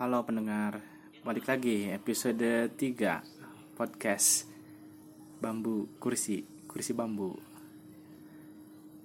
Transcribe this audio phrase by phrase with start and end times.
[0.00, 0.80] Halo pendengar,
[1.28, 4.48] balik lagi episode 3 podcast
[5.44, 7.36] Bambu Kursi, Kursi Bambu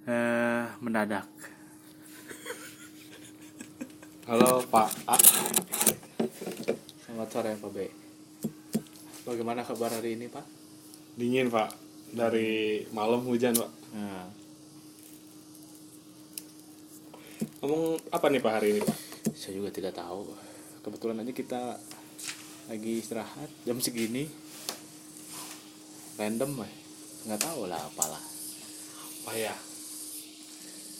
[0.08, 1.28] eh Mendadak
[4.24, 5.20] Halo Pak A.
[7.04, 7.78] Selamat sore Pak B
[9.28, 10.48] Bagaimana kabar hari ini Pak?
[11.12, 11.76] Dingin Pak.
[12.16, 13.70] Dari malam hujan Pak.
[13.92, 14.24] Nah,
[17.60, 18.98] Ngomong apa nih Pak hari ini Pak?
[19.36, 20.32] saya juga tidak tahu
[20.86, 21.82] Kebetulan aja kita
[22.70, 24.30] lagi istirahat jam segini
[26.14, 26.70] Random eh
[27.26, 28.22] nggak tahu lah apalah
[29.26, 29.50] Apa ya?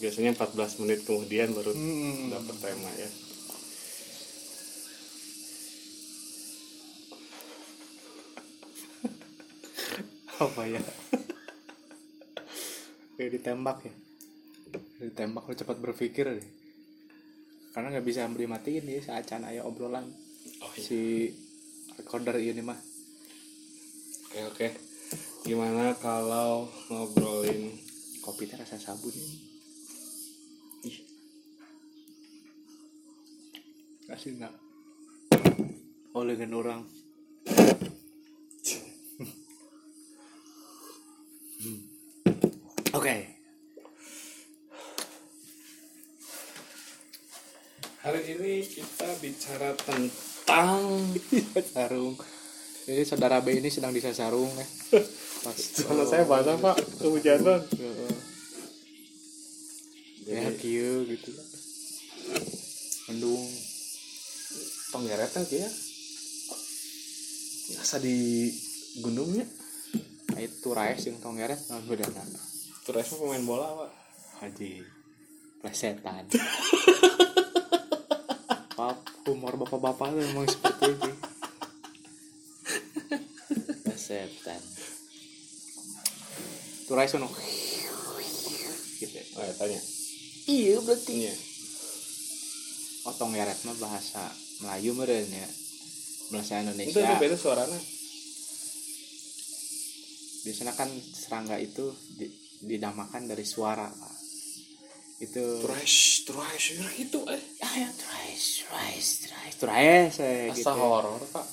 [0.03, 2.35] Biasanya 14 menit kemudian baru Hmm.
[2.35, 3.07] dapat tema ya.
[10.37, 10.85] apa ya
[13.17, 13.95] kayak ditembak ya
[15.01, 16.49] ditembak lu cepat berpikir deh
[17.77, 20.09] karena nggak bisa beri matiin nih saat can aya obrolan.
[20.65, 20.81] Oh iya.
[20.81, 21.29] si
[22.01, 22.81] recorder ini mah.
[24.33, 24.69] Oke oke.
[25.45, 27.77] Gimana kalau ngobrolin
[28.25, 29.13] kopi teh rasa sabun
[30.89, 30.97] ih.
[34.09, 34.55] Kasih nggak?
[36.17, 36.81] Oleh dengan orang.
[41.61, 41.81] Hmm.
[42.97, 43.05] oke.
[43.05, 43.36] hari
[48.67, 50.83] kita bicara tentang
[51.75, 52.15] sarung
[52.87, 54.67] jadi saudara B ini sedang bisa sarung ya
[55.47, 57.63] pas sama saya basah Pak kehujanan.
[60.27, 61.31] ya kieu gitu
[63.07, 63.47] mendung
[64.97, 65.71] Penggeretnya ya.
[67.67, 68.49] Biasa di
[69.03, 69.45] gunungnya.
[70.33, 72.25] Nah, itu rais yang tong ngeret nah, beda nah.
[72.87, 73.91] Terus pemain bola Pak.
[74.37, 74.85] haji
[75.65, 76.29] plesetan
[78.77, 81.11] Pap, humor bapak-bapak tuh emang seperti itu
[83.83, 84.61] plesetan
[86.79, 87.29] itu rais ono
[88.97, 89.81] gitu Oh ya tanya.
[90.47, 91.35] iya berarti Iya.
[93.07, 94.23] otong ngeret mah bahasa
[94.59, 95.49] Melayu meren ya
[96.29, 97.81] bahasa Itu Indonesia ada beda suaranya.
[100.43, 102.31] biasanya kan serangga itu di-
[102.63, 104.15] dinamakan dari suara Pak.
[105.19, 107.41] Itu Trash, trash, ya gitu eh.
[107.59, 110.61] ayo trash trash trash trash eh, gitu.
[110.63, 111.47] Asa horor pak.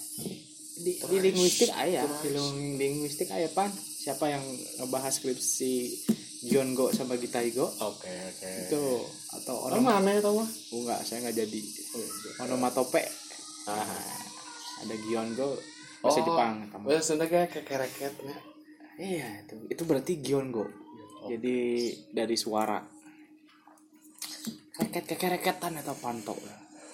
[0.75, 4.43] di, di linguistik ayah di ling- linguistik ayah pan siapa yang
[4.77, 5.95] ngebahas skripsi
[6.43, 8.51] Gion Go sama Gita Igo Oke oke.
[8.67, 8.83] itu
[9.31, 10.49] atau Oh, onom mana ya tau mah?
[10.69, 11.59] oh, enggak saya nggak jadi
[12.41, 12.99] onomatope
[13.63, 13.87] Ah.
[14.77, 15.55] ada Gion Go
[15.99, 18.35] bahasa Jepang kamu Bahasa Sunda kayak kekereketnya.
[18.99, 20.67] iya itu itu berarti Gion Go
[21.23, 21.55] jadi
[22.11, 22.83] dari suara
[24.73, 26.33] kereket kekereketan atau panto.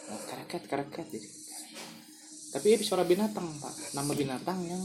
[0.10, 1.30] Oh, kereket kereket jadi
[2.50, 3.94] tapi ini suara binatang pak.
[3.94, 4.82] Nama binatang yang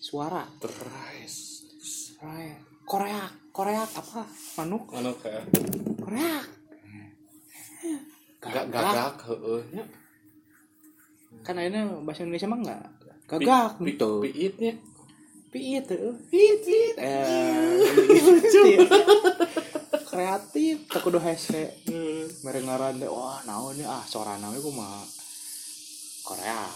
[0.00, 0.48] suara.
[0.56, 1.68] Trash.
[2.16, 2.56] Korea
[2.88, 4.24] Korea Korea apa?
[4.56, 4.88] Manuk?
[4.96, 5.44] Anu kayak
[6.00, 6.40] Korea.
[8.40, 9.16] Gak gagak.
[9.28, 9.60] heeh.
[9.76, 9.84] Nya.
[11.44, 11.76] kan ini
[12.08, 12.82] bahasa Indonesia mah enggak.
[13.28, 13.70] Gagak.
[13.84, 14.72] gitu Piitnya.
[15.54, 17.78] piit tuh piit piit eh
[20.14, 21.74] kreatif tak kudu hese
[22.40, 23.90] mereka ngaran deh wah naon ya?
[23.90, 25.02] Ah suara naon ku mah
[26.22, 26.70] Korea.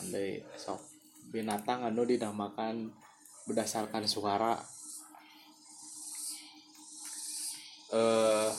[0.00, 0.80] Andai sok
[1.28, 2.88] binatang anu dinamakan
[3.44, 4.56] berdasarkan suara.
[7.92, 8.50] Eh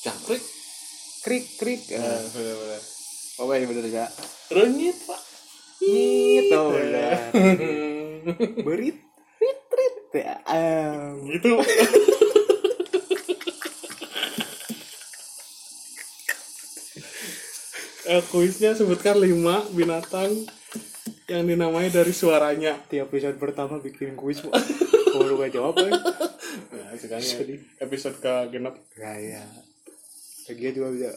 [0.00, 0.42] Cakrik.
[1.20, 2.20] krik krik Eh, eh.
[2.26, 2.80] bener-bener.
[3.36, 4.06] apa ya bener ya
[4.50, 5.20] Renyit pak.
[5.78, 7.12] gitu bener.
[8.66, 8.96] Berit
[10.16, 11.26] ya em.
[11.30, 11.50] Gitu.
[18.10, 20.34] Eh, kuisnya sebutkan lima binatang
[21.30, 22.74] yang dinamai dari suaranya.
[22.90, 25.94] tiap episode pertama bikin kuis kalau lu gak jawab ya
[26.74, 27.22] Nah, sekarang
[27.78, 29.46] episode ke genap Gaya.
[30.50, 31.10] Lagi juga bisa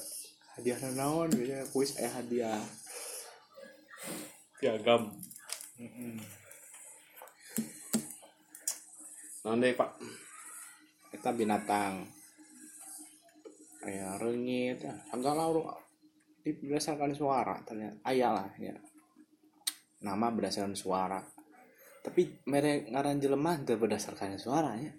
[0.54, 2.62] hadiah naon biasanya kuis eh hadiah.
[4.62, 5.10] piagam.
[5.82, 6.43] Nah,
[9.44, 10.00] deh pak.
[11.12, 12.08] Kita binatang.
[13.84, 14.96] Kayak rengit, ya.
[15.12, 15.68] urung
[16.40, 18.00] di- berdasarkan suara ternyata.
[18.08, 18.72] Ayah lah ya.
[20.04, 21.20] Nama berdasarkan suara.
[22.04, 24.92] Tapi mereka ngaran jelema teu berdasarkan suaranya.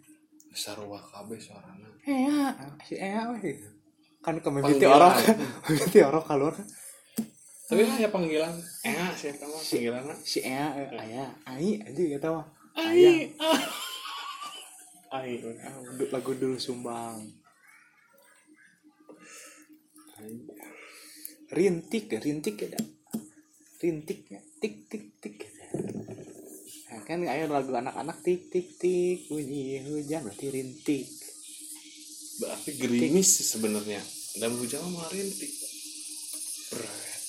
[0.52, 1.88] Sarwa kabeh suarana.
[2.04, 2.52] Ea,
[2.84, 3.56] si Ea weh.
[4.24, 4.96] Kan kemimiti Panggilan.
[4.96, 5.14] orang,
[5.64, 6.68] kemimiti orang keluar kan.
[7.64, 8.54] Tapi kan ya panggilan.
[8.84, 10.16] Eh, siapa mah panggilannya?
[10.20, 11.28] Si Ea, eh, ayah,
[11.80, 12.46] aja gitu mah.
[12.76, 13.32] Ai.
[15.14, 15.38] Ai.
[15.62, 15.78] Ah,
[16.10, 17.22] lagu dulu sumbang.
[21.54, 22.74] Rintik ya rintik ya
[23.78, 25.36] rintik ya tik tik tik.
[26.90, 31.06] Nah, kan kayak lagu anak-anak tik tik tik bunyi hujan berarti rintik.
[32.42, 34.02] Berarti gerimis sih sebenarnya.
[34.42, 35.52] Dan hujan mah rintik.
[36.74, 37.22] Berat.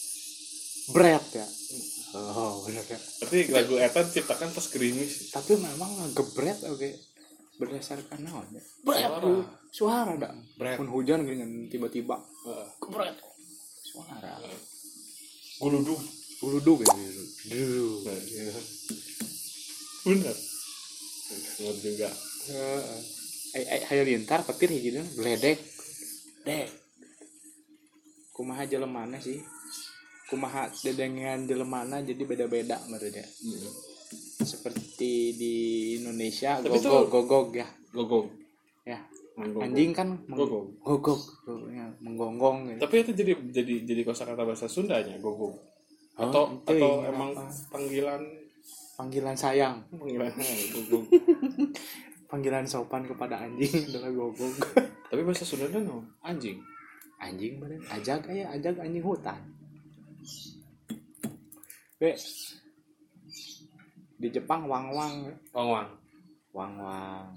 [0.90, 1.48] berat ya?
[2.18, 2.98] Oh benar ya.
[2.98, 5.30] Tapi lagu eta diciptakan pas gerimis.
[5.30, 7.14] Tapi memang gebret oke
[7.56, 9.32] berdasarkan naon ya Suara.
[9.72, 10.32] suara dak
[10.76, 12.16] pun hujan dengan tiba-tiba.
[12.20, 12.68] Heeh.
[12.84, 13.16] gebret
[13.84, 14.40] suara.
[15.60, 16.00] Guludug
[16.44, 16.92] uluduk ya
[17.48, 18.56] dulu bener.
[20.06, 22.10] Bener juga.
[23.56, 25.58] Ay ay hayo lintar petir hiji deuna gledek
[26.44, 26.68] dek.
[28.36, 29.40] Kumaha jelemana sih?
[30.28, 33.24] Kumaha dedengan jelemana jadi beda-beda menurut dia
[34.38, 35.54] seperti di
[35.98, 37.68] Indonesia Tapi gogog gogog ya.
[37.90, 38.28] Gogong
[38.84, 39.00] ya.
[39.36, 39.64] Menggogong.
[39.66, 40.66] anjing kan meng- Gogog.
[40.80, 41.22] gogog
[41.68, 42.80] ya, menggonggong gitu.
[42.82, 45.56] tapi itu jadi jadi jadi kosakata bahasa Sundanya gogong
[46.16, 47.44] Oh, atau atau iya, emang apa?
[47.68, 48.24] panggilan?
[48.96, 49.84] Panggilan sayang.
[49.90, 50.32] Panggilan
[50.74, 51.06] gogong
[52.26, 54.56] panggilan sopan kepada anjing adalah gogog
[55.06, 56.64] tapi bahasa Sundanya no anjing.
[57.18, 57.80] Anjing bener.
[57.90, 59.40] Ajag aya ajag anjing hutan.
[61.96, 62.12] Be
[64.16, 65.16] di Jepang wang wang
[65.52, 65.90] wang wang
[66.56, 67.28] wang wang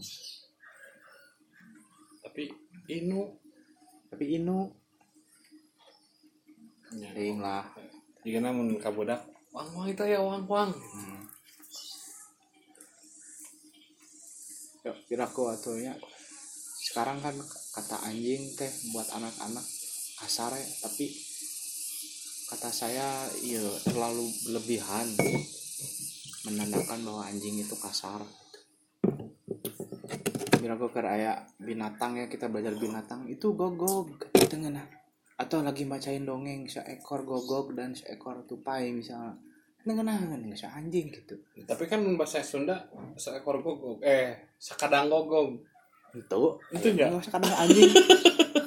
[2.29, 2.55] tapi
[2.87, 3.27] inu.
[4.07, 4.71] Tapi inu.
[6.95, 7.11] Ya.
[7.13, 7.67] ting lah.
[8.23, 9.27] Jika namun kabudak.
[9.51, 11.25] Wang wang itu ya wang wang hmm.
[14.87, 15.97] yuk kiraku atunya
[16.79, 17.35] sekarang kan
[17.75, 19.67] kata anjing teh buat anak-anak
[20.23, 20.69] kasar ya.
[20.85, 21.11] Tapi
[22.55, 25.09] kata saya iya terlalu berlebihan
[26.47, 28.23] menandakan bahwa anjing itu kasar.
[30.59, 34.15] Biar aku kayak binatang ya kita belajar binatang itu gogog.
[34.37, 34.99] Gitu ngena
[35.39, 39.39] atau lagi bacain dongeng seekor gogog dan seekor tupai misalnya.
[39.87, 41.39] Ngena ngena nggak anjing gitu.
[41.63, 45.63] Tapi kan bahasa Sunda seekor gogong eh sekadang gogong
[46.13, 46.43] itu?
[46.75, 47.07] Itu ya?
[47.07, 47.91] nggak usah kadang anjing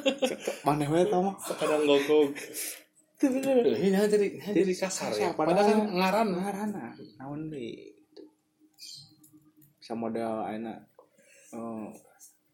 [0.65, 1.35] mana wae tau mah.
[1.43, 2.31] Sekadang gogong
[3.21, 3.61] itu bener.
[3.61, 5.29] Ini jadi jadi kasar ya.
[5.37, 6.27] padahal kan ngaran.
[6.41, 6.85] ngarana.
[7.21, 7.93] Naon deui
[9.77, 10.77] sama model enak
[11.53, 11.87] eh,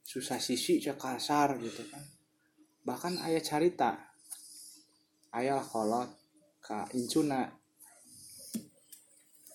[0.04, 2.04] susah sisi cek kasar gitu kan.
[2.84, 3.96] Bahkan ayah carita
[5.40, 6.12] ayah kolot
[6.60, 7.48] ka incuna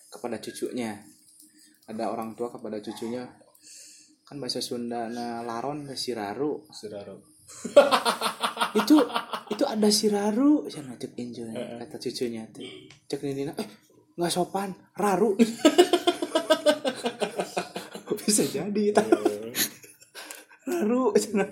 [0.09, 0.97] kepada cucunya.
[1.93, 3.29] Ada orang tua kepada cucunya.
[4.25, 7.32] Kan bahasa Sunda na laron ke siraru saudara
[8.81, 8.97] itu
[9.53, 12.65] itu ada siraru sana cek injunya kata cucunya tuh.
[13.09, 13.69] Cek nindina eh
[14.17, 15.37] nggak sopan raru.
[18.23, 19.07] Bisa jadi tak
[20.69, 21.47] raru sana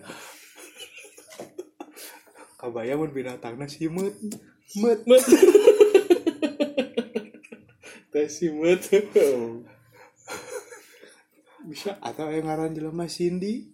[2.61, 4.13] kabaya mun binatangna simut
[4.77, 5.25] mut Met.
[8.13, 8.85] Teh simut.
[11.71, 13.71] bisa atau yang ngaran jelema Cindy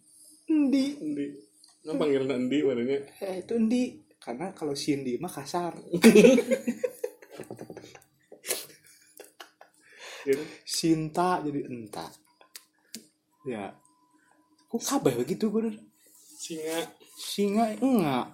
[0.46, 1.45] Endi Endi.
[1.86, 2.98] Nah panggil Nandi warnanya.
[3.22, 5.78] eh itu Endi karena kalau Cindy mah kasar.
[10.66, 12.10] Sinta jadi entah
[13.46, 13.70] ya.
[14.66, 15.70] Kok kabeh begitu gue
[16.36, 16.82] Singa.
[17.14, 18.26] singa enggak.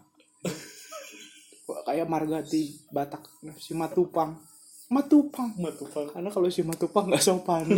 [1.68, 3.28] Kok kayak Margati Batak
[3.60, 4.40] si Matupang.
[4.88, 5.52] Matupang.
[5.60, 6.08] Matupang.
[6.08, 7.68] karena kalau si Matupang nggak sopan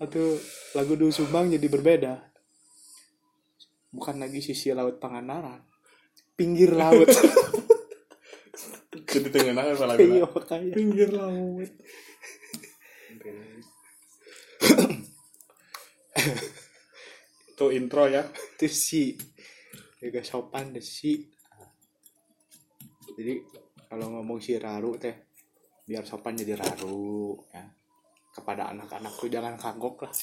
[0.00, 0.40] atau
[0.72, 2.16] lagu Duh Sumbang jadi berbeda.
[3.92, 5.60] Bukan lagi sisi laut Pangandaran.
[6.32, 7.04] Pinggir laut.
[9.10, 10.40] Jadi tengah apa iya lagu?
[10.46, 11.70] kayak Pinggir laut.
[17.52, 18.24] Itu intro ya.
[18.56, 19.18] itu si.
[20.00, 21.28] Juga sopan deh si.
[23.20, 23.44] Jadi
[23.90, 25.28] kalau ngomong si Raru teh
[25.84, 27.79] biar sopan jadi Raru ya
[28.30, 30.14] kepada anak-anakku jangan kagok lah.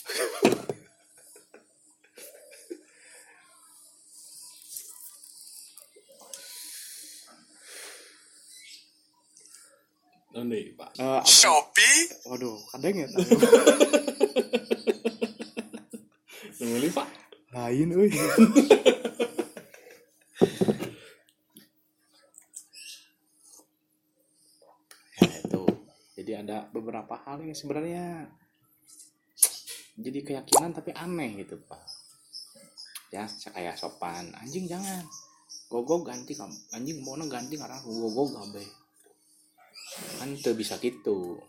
[10.33, 10.89] Nanti pak.
[11.01, 11.99] Apa- Shopee?
[12.29, 13.07] Waduh kadang ya
[16.59, 17.07] Nunggu pak.
[17.55, 18.27] lain euy ya
[25.17, 25.61] itu
[26.27, 28.27] jadi ada beberapa hal yang sebenarnya
[29.95, 31.79] jadi keyakinan tapi aneh gitu pak
[33.15, 33.23] ya
[33.55, 35.07] kayak sopan anjing jangan
[35.71, 38.67] gogog ganti kamu anjing mau ganti karena gogog gabe
[40.19, 41.39] kan tuh bisa gitu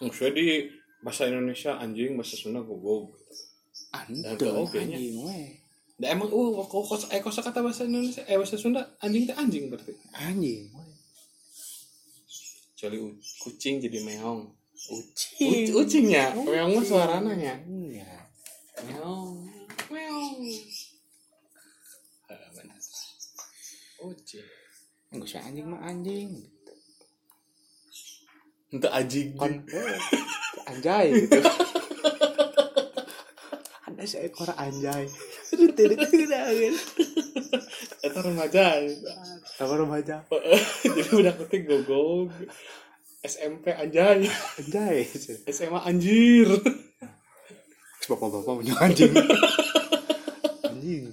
[0.00, 0.48] Maksudnya di
[1.04, 3.12] bahasa Indonesia anjing, bahasa Sunda gogog.
[3.92, 4.96] Ante oke nya.
[4.96, 5.60] anjing we.
[6.00, 9.36] Da emang uh kok kos eh kosa kata bahasa Indonesia eh bahasa Sunda anjing teh
[9.36, 9.92] anjing berarti.
[10.16, 10.72] Anjing.
[12.80, 13.12] Kecuali
[13.44, 14.56] kucing jadi meong.
[14.88, 15.76] Ucing.
[15.76, 17.60] U- ucingnya, meong mah suarana nya.
[17.68, 18.24] Iya.
[18.88, 19.36] Meong.
[19.92, 20.40] Meong.
[22.24, 22.80] Benar.
[24.00, 24.48] Ucing.
[25.12, 26.40] Enggak usah anjing mah anjing.
[28.72, 29.36] Untuk anjing.
[29.36, 29.60] Kon
[30.64, 31.36] anjay gitu.
[33.92, 35.04] Ada seekor anjay.
[35.52, 36.44] Tidak tidak
[38.00, 38.80] Eta remaja.
[39.60, 40.24] Sama remaja.
[40.84, 42.32] jadi udah ketik gogog.
[43.20, 44.24] SMP anjay.
[44.56, 45.04] Anjay.
[45.52, 46.48] SMA anjir.
[48.08, 49.12] Bapak-bapak punya anjing.
[50.64, 51.04] anjing.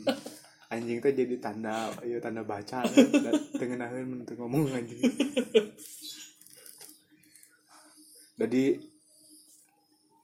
[0.72, 2.88] Anjing teh jadi tanda, ya tanda baca.
[3.60, 5.04] Tengenaheun mun teu ngomong anjing.
[8.40, 8.64] Jadi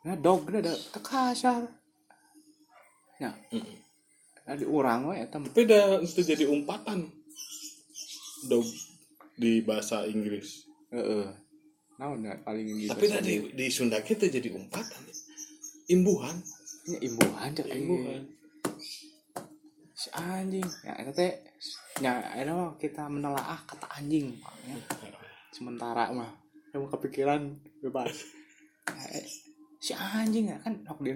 [0.08, 0.72] nah dog ada
[1.03, 1.67] kasar.
[3.20, 3.36] Ya.
[4.43, 5.39] Nah, di urang we eta.
[5.39, 7.07] Tapi udah itu jadi umpatan.
[8.51, 8.67] Dog
[9.39, 10.67] di bahasa Inggris.
[10.91, 11.31] Heeh.
[11.95, 15.01] Naon ya paling di Tapi udah di, di Sunda kita jadi umpatan.
[15.88, 16.35] Imbuhan.
[16.83, 18.23] Nya imbuhan cek Imbuhan.
[20.03, 21.31] si anjing ya eta teh
[22.03, 24.35] nya eta mah kita menelaah kata anjing
[24.67, 24.75] ya.
[25.55, 26.27] sementara mah
[26.75, 28.12] yang kepikiran bebas
[28.83, 29.27] Ya, eh,
[29.79, 31.15] si anjing ya kan nok di,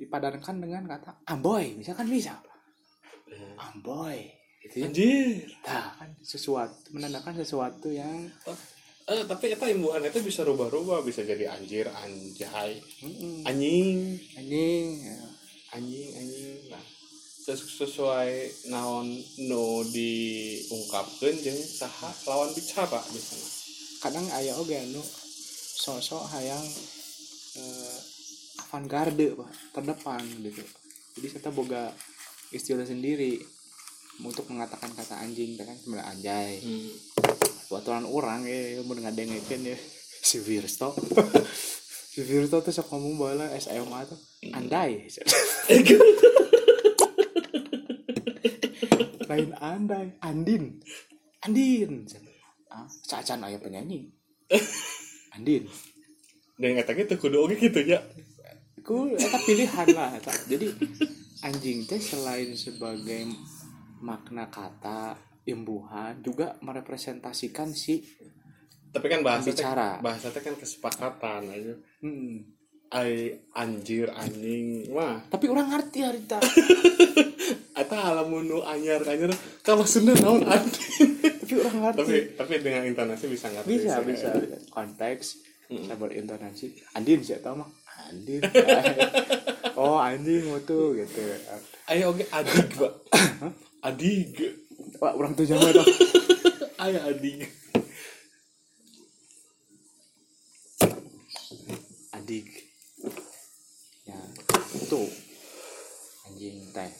[0.00, 2.40] dipadankan dengan kata amboy misalkan bisa
[3.60, 4.16] amboy
[4.60, 5.44] gitu ya Anjir.
[5.62, 8.28] nah, kan sesuatu menandakan sesuatu yang
[9.10, 15.18] Eh, tapi eta imbuhan itu bisa rubah-rubah, bisa jadi anjir, anjay, mm-mm, anjing, anjing ya.
[15.74, 16.70] anjing, anjing.
[16.70, 16.84] Nah,
[17.42, 18.30] ses- sesuai
[18.70, 19.10] naon
[19.50, 23.48] no diungkapkan jeung saha lawan bicara di sana.
[23.98, 25.02] kadang aya oge anu
[25.74, 26.62] sosok hayang
[27.58, 27.96] eh,
[28.70, 30.62] avant-garde Pak, terdepan gitu.
[31.18, 31.90] Jadi kita boga
[32.54, 33.42] istilah sendiri
[34.22, 36.62] untuk mengatakan kata anjing kan sebenarnya anjay.
[36.62, 36.94] Hmm.
[37.70, 39.78] baturan orang ya mau ngadengekeun ya
[40.30, 40.94] si Virsto.
[42.10, 44.18] Si Virsto tuh sok ngomong bala SMA tuh
[44.50, 45.06] andai
[49.30, 50.82] lain andai andin.
[51.46, 52.10] Andin.
[52.66, 54.10] Ah cacan aya penyanyi.
[55.38, 55.70] Andin.
[56.58, 58.02] Dan eta gitu kudu oge gitu ya.
[58.90, 60.34] Ku eta pilihan lah eta.
[60.44, 60.66] jadi
[61.40, 63.30] anjing teh selain sebagai
[64.00, 68.02] makna kata imbuhan juga merepresentasikan si
[68.90, 70.02] Tapi kan bahasa Bicara.
[70.02, 71.74] bahasa teh kan kesepakatan aja.
[72.02, 72.58] hmm,
[72.90, 76.42] Ai anjir anjing mah tapi orang ngerti harita
[77.80, 79.30] eta halamun nu anyar-anyar
[79.62, 81.06] kalau Sunda naon anjing.
[81.38, 84.06] tapi orang ngerti tapi tapi dengan intonasi bisa ngerti bisa sih.
[84.08, 84.28] bisa
[84.68, 85.26] konteks
[85.70, 85.86] Mm.
[85.86, 86.66] saya berintonasi
[86.98, 87.70] andin sih tau mah
[88.08, 88.40] andin
[89.80, 91.20] oh anjing tuh gitu.
[91.90, 92.92] Ayo oke adig, Pak.
[93.82, 94.36] adig.
[95.00, 95.88] wah orang tuh jangan dong.
[96.80, 97.48] Ayo adig.
[102.14, 102.46] adik
[104.06, 104.20] ya
[104.76, 105.02] itu
[106.30, 106.92] anjing teh.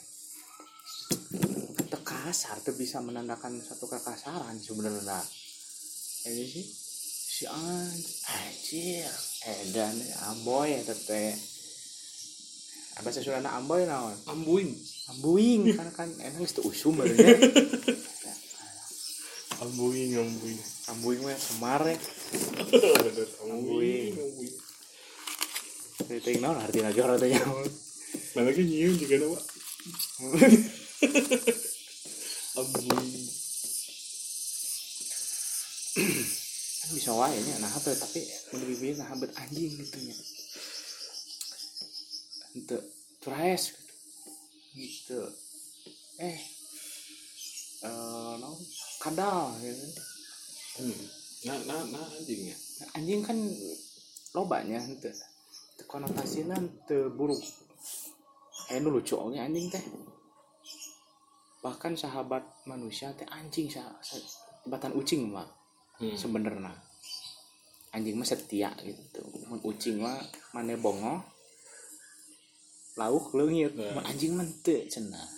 [2.11, 5.23] Kasar tuh bisa menandakan satu kekasaran sebenarnya.
[6.27, 6.90] Ini sih
[7.41, 9.09] si anjir
[9.49, 9.97] edan
[10.29, 11.33] amboy ya teh
[13.01, 14.77] bahasa Sunda amboy naon Ambuing.
[15.09, 17.33] ambuing karena kan enak itu usum barunya
[19.65, 20.61] Ambuing, ambuing.
[20.93, 24.13] ambuing mah kemarin Bener, Ambuing.
[24.13, 24.13] ambuing.
[24.21, 24.55] Ambuing.
[26.21, 27.41] Ting naon artinya jor artinya
[28.37, 29.39] Mana lagi nyium juga nama.
[32.61, 33.40] Ambuing.
[36.91, 38.21] Bisa wae nya nah apa tapi
[38.55, 40.17] lebih pilih nah bet anjing gitu nya.
[42.59, 42.77] Itu
[43.23, 43.79] trash
[44.75, 45.23] gitu.
[46.19, 46.39] Eh
[47.81, 48.59] eh no
[48.99, 49.87] kadal gitu
[50.81, 50.97] Hmm.
[51.45, 52.57] Nah, nah, nah anjingnya.
[52.57, 53.37] Nah, anjing kan
[54.33, 55.13] lobanya itu
[55.85, 56.57] konotasinya
[56.87, 57.43] teu buruk
[58.71, 59.83] eh nu lucu oge anjing teh.
[61.61, 64.17] Bahkan sahabat manusia teh anjing sa, sa
[64.65, 65.60] tibatan ucing mah
[66.01, 66.17] Hmm.
[66.17, 66.73] sebenarnya.
[67.93, 69.21] Anjing mah setia gitu.
[69.53, 70.17] Mun ucing mah
[70.57, 71.21] mana bongo
[72.97, 73.77] lauk leungit.
[73.77, 74.01] Nah.
[74.01, 75.29] mun anjing mah teu cenah.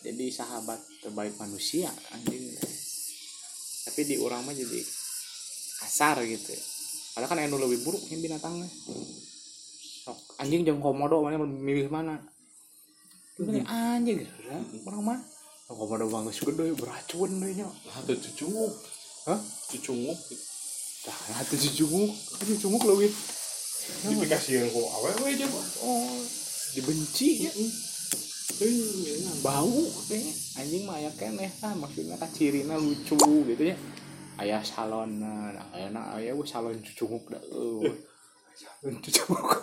[0.00, 2.56] Jadi sahabat terbaik manusia anjing.
[3.84, 4.80] Tapi di orang mah jadi
[5.84, 6.56] kasar gitu.
[7.12, 8.72] Padahal kan anu lebih buruk yang binatangnya.
[10.08, 10.40] Sok.
[10.40, 12.16] Anjing jeung komodo mana milih mana?
[13.36, 14.24] Pilih anjing.
[14.24, 14.56] gitu ya.
[14.88, 15.18] orang mah
[15.68, 17.68] komodo bagus gede beracun deh nya.
[17.68, 18.95] Nah, tuh cucunguk.
[19.26, 20.18] Hah Cucunguk.
[21.06, 22.14] Dah, tuh si cunguk,
[22.46, 23.10] si cunguk lebih.
[24.06, 25.64] Dikasih yang kok awewe aja, Pak.
[25.82, 26.18] Oh,
[26.74, 27.52] dibenci ya
[28.56, 29.44] enak.
[29.44, 33.76] bau kayaknya anjing mah aya keneh lah maksudnya kan cirina lucu gitu ya
[34.40, 37.92] ayah salon nah enak ayah gue salon cucunguk dah eueuh.
[38.56, 39.60] salon cucunguk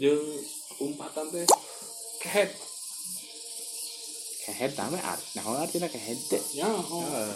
[0.00, 0.40] jeung
[0.80, 1.44] umpatan teh
[2.20, 2.52] kehead.
[4.76, 7.00] Namanya art nah artinya kehead teh ya oh.
[7.00, 7.32] Heeh.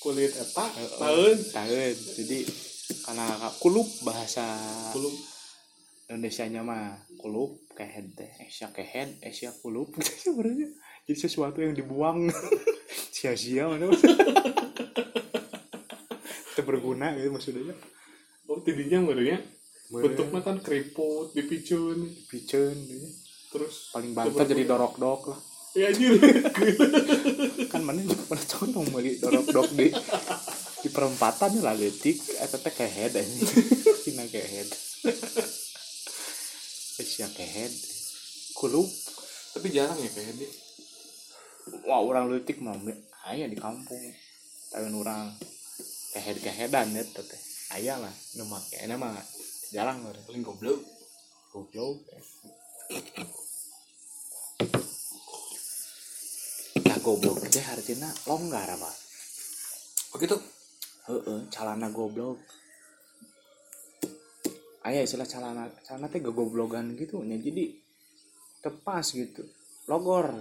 [0.00, 0.98] kulit eta Heeh.
[0.98, 1.38] taun.
[1.54, 2.38] tahun jadi
[3.06, 3.26] karena
[3.62, 4.44] kulup bahasa
[4.92, 5.14] belum
[6.10, 9.94] Indonesia nya mah kulup kehead teh Asia kehead Asia kulup.
[9.96, 10.68] Gitu sebenarnya
[11.06, 12.30] jadi sesuatu yang dibuang.
[13.14, 13.90] Sia-sia mana?
[16.50, 17.74] Itu berguna gitu maksudnya.
[18.46, 19.42] Oh tidinya Bener.
[19.90, 22.10] bentuknya kan keriput dipicun.
[22.30, 23.06] Picen gitu.
[23.50, 25.40] Terus paling banter jadi dorok dok lah.
[25.70, 26.18] Ya anjir
[27.72, 29.86] kan mana juga pernah condong beli dorok dok di
[30.80, 33.26] di perempatan lah letik eta teh kehead aja
[34.02, 34.66] cina kehead
[37.00, 37.72] Asia kehead
[38.52, 38.84] kulup.
[39.56, 40.50] Tapi jarang ya kayak dia
[41.88, 42.76] wah orang letik mah
[43.32, 44.04] ayah di kampung.
[44.70, 45.32] Tahun orang
[46.12, 47.40] kehead keheadan ya teh.
[47.72, 49.16] Ayah lah nu make enak mah
[49.72, 50.84] jarang lah paling goblok.
[51.50, 52.04] Goblok
[56.86, 58.90] nah goblok teh artinya longgar apa?
[60.16, 60.36] Begitu
[61.06, 62.38] heeh calana goblok.
[64.80, 67.38] Ayah istilah calana calana teh gogoblogan gitu nya.
[67.38, 67.78] Jadi
[68.64, 69.46] tepas gitu
[69.86, 70.34] logor.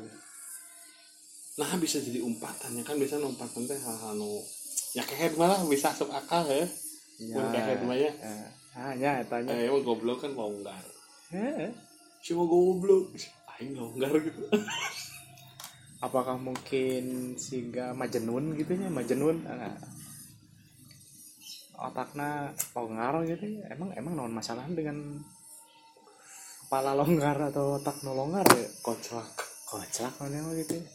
[1.59, 2.81] Nah bisa jadi umpatannya.
[2.87, 4.41] Kan bisa umpatan teh hal-hal nu
[4.97, 6.65] ya kehet malah bisa asup akal ya.
[7.19, 8.11] Kehead mah ya.
[8.15, 8.47] eh,
[8.79, 10.81] ah ya tanya eh emang goblok kan longgar.
[11.35, 11.88] Heeh.
[12.23, 13.15] Cuma goblok
[13.59, 14.41] aing longgar gitu.
[15.99, 18.87] Apakah mungkin sehingga majenun gitu ya?
[18.87, 19.75] Majenun ah.
[21.79, 23.75] otaknya longgar gitu ya?
[23.75, 25.19] Emang emang non masalah dengan
[26.67, 28.67] kepala longgar atau otak no longgar ya?
[28.79, 29.27] Kocak
[29.67, 30.85] kocak mana gitu ya?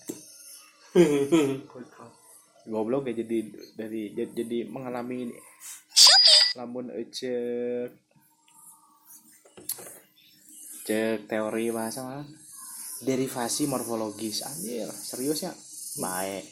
[2.64, 3.38] Goblok ya jadi
[3.76, 5.28] dari jadi, jadi mengalami
[6.56, 8.03] lamun cek
[10.84, 12.24] cek teori bahasa mah
[13.04, 15.52] derivasi morfologis anjir serius ya?
[16.00, 16.44] Baik.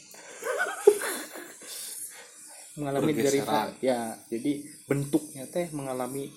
[2.81, 6.33] Mengalami derivasi ya jadi bentuknya teh mengalami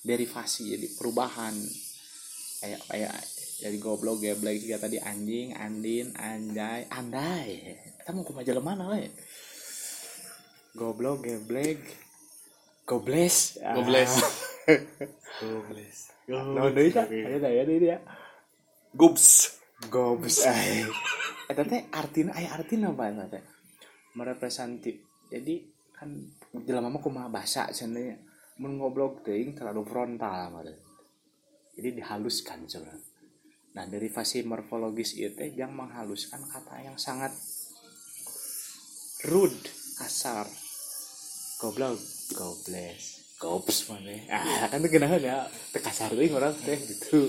[0.00, 1.52] derivasi jadi perubahan.
[2.64, 3.16] Kayak kayak
[3.60, 7.76] jadi goblok geblek juga tadi anjing andin anjay andai.
[8.00, 9.12] Kita mau ke majalah mana we
[10.74, 11.78] goblok geblek
[12.88, 13.60] gobles.
[13.62, 13.78] Ah.
[13.78, 14.12] Gobles.
[15.40, 17.98] Gobles no deui dah aya dah ya deui ya
[18.94, 19.58] gobs.
[19.90, 20.46] Gobs.
[21.50, 23.42] Eta teh artina aya artina apa eta teh
[24.16, 24.94] merepresenti
[25.28, 25.60] jadi
[25.92, 26.08] kan
[26.64, 28.16] jelema mah kumaha basa cenah
[28.62, 30.78] mun ngoblok teuing terlalu frontal mah teh.
[31.74, 32.94] jadi dihaluskan coba
[33.74, 37.34] nah derivasi morfologis itu teh yang menghaluskan kata yang sangat
[39.28, 40.46] rude kasar.
[41.60, 41.96] Goblok.
[42.34, 45.44] Gobles gops mana ah kan itu kenapa ya.
[45.76, 47.28] Kasar teuing orang teh gitu.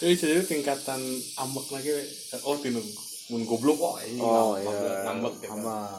[0.00, 1.00] Jadi jadi tingkatan
[1.36, 1.90] ambek lagi
[2.46, 2.86] oh tinun
[3.34, 5.50] mun goblok oh ini ngambek gitu.
[5.50, 5.90] Sama.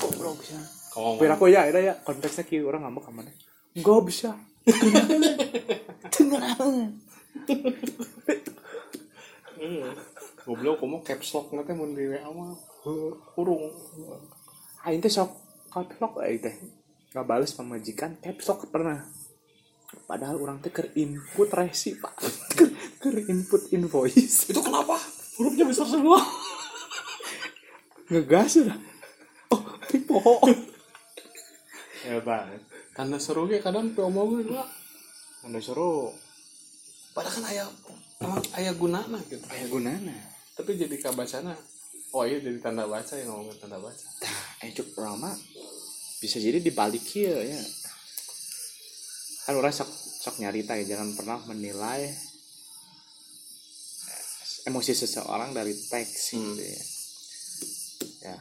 [0.00, 0.38] Goblok
[0.88, 3.30] kalau Biar aku ya, ada ya konteksnya kiri orang ngambek ke mana?
[3.78, 4.30] Gak bisa.
[6.10, 6.96] Tenang.
[10.42, 12.56] goblok kamu caps lock nanti mun di WA mah.
[13.36, 13.68] Kurung
[14.82, 16.56] Aing teh sok lock aing teh.
[17.12, 19.04] Gak bales pemajikan caps lock pernah.
[20.04, 22.12] Padahal orang teh ker input resi pak.
[22.58, 22.68] Ker,
[23.00, 24.50] ker input invoice.
[24.50, 24.98] itu kenapa
[25.38, 26.18] hurufnya besar semua
[28.08, 28.78] Ngegas udah.
[29.52, 29.62] Oh,
[30.08, 30.36] poho.
[32.08, 32.62] ya banget
[32.96, 34.66] tanda seru ge kadang diomongin lah
[35.44, 36.08] Anda suruh
[37.12, 37.68] padahal kan ayah
[38.18, 40.16] emang ayah gunana gitu kayak gunana.
[40.56, 41.54] tapi jadi kabacana
[42.12, 44.06] oh iya jadi tanda baca yang ngomongin tanda baca
[44.64, 45.34] ejuk orang mah
[46.18, 47.62] bisa jadi dibalik ya ya.
[49.46, 52.10] Kan orang sok sok nyarita ya jangan pernah menilai
[54.10, 54.22] eh,
[54.68, 56.52] emosi seseorang dari teks Hmm.
[56.52, 56.82] gitu ya.
[58.28, 58.36] Ya.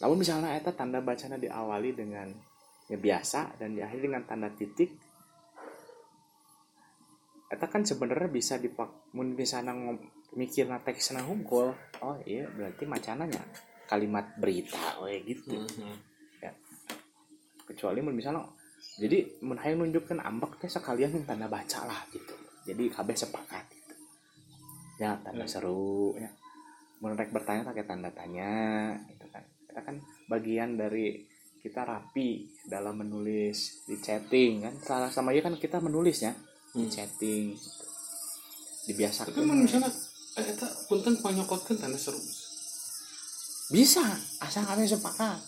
[0.00, 2.30] Namun misalnya eta tanda bacanya diawali dengan
[2.86, 4.94] ya biasa dan diakhiri dengan tanda titik
[7.46, 11.72] eta kan sebenarnya bisa dipak mun misalnya ngom- mikirna teksna hungkul
[12.04, 13.40] oh iya berarti macananya
[13.88, 15.56] kalimat berita we gitu.
[17.66, 18.46] Kecuali mun misalnya
[18.96, 22.32] jadi mun hayang nunjukkan ambek teh sekalian yang tanda baca lah gitu.
[22.66, 23.94] Jadi kabeh sepakat gitu.
[25.02, 25.50] Ya tanda Hmm.
[25.50, 26.30] seru ya.
[27.02, 29.44] Mun rek bertanya pakai tanda tanya gitu kan.
[29.68, 29.96] Kita kan
[30.30, 31.26] bagian dari
[31.60, 34.74] kita rapi dalam menulis di chatting kan.
[34.80, 36.32] Salah sama aja kan kita menulisnya
[36.72, 36.92] di Hmm.
[36.92, 37.52] chatting
[38.86, 39.34] dibiasakan.
[39.34, 39.90] Tapi mun misalnya
[40.36, 42.20] eta punten panyokotkeun tanda seru
[43.66, 44.04] bisa
[44.44, 45.42] asal kami sepakat.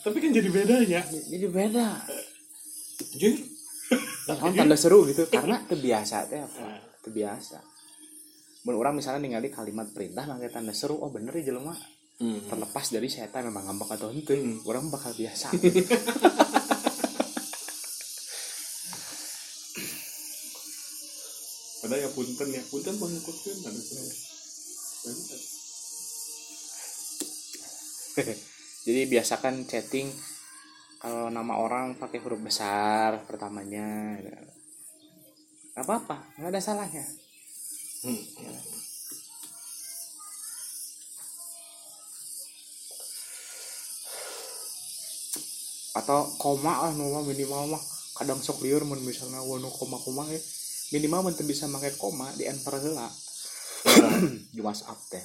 [0.00, 1.88] Tapi kan jadi bedanya jadi beda.
[3.12, 3.34] Anjir
[4.26, 6.80] Naon tanda seru gitu karena terbiasa teh apa?
[7.04, 7.58] Terbiasa
[8.66, 11.76] mun orang misalnya ningali kalimat perintah pakai tanda seru oh bener ya jelema.
[12.16, 12.48] Hmm.
[12.48, 14.64] terlepas dari saya memang ngambek atau henteu Hmm.
[14.64, 15.52] orang bakal biasa
[21.86, 22.62] padahal ya punten ya.
[22.66, 22.98] Punten
[23.62, 24.10] tanda seru
[28.16, 28.34] Bener.
[28.82, 30.10] jadi biasakan chatting
[30.98, 34.18] kalau nama orang pakai huruf besar pertamanya.
[35.78, 37.06] Nggak apa-apa nggak ada salahnya.
[38.02, 38.22] Hmm.
[45.96, 47.82] atau koma lah minimal mah.
[48.18, 50.40] Kadang sok liur misalnya wanu koma koma ya
[50.94, 53.08] minimal mun teu bisa pakai koma di enter heula.
[54.54, 55.24] Di WhatsApp teh.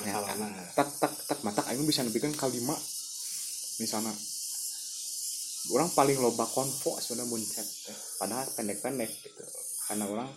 [0.00, 2.80] Ya, masalahnya tak tak tak matak aing bisa nebikeun kalimat
[3.80, 4.12] misalnya.
[5.72, 7.96] Orang paling loba konvo sebenarnya mun chat teh.
[8.16, 9.44] padahal pendek-pendek gitu.
[9.88, 10.30] Karena orang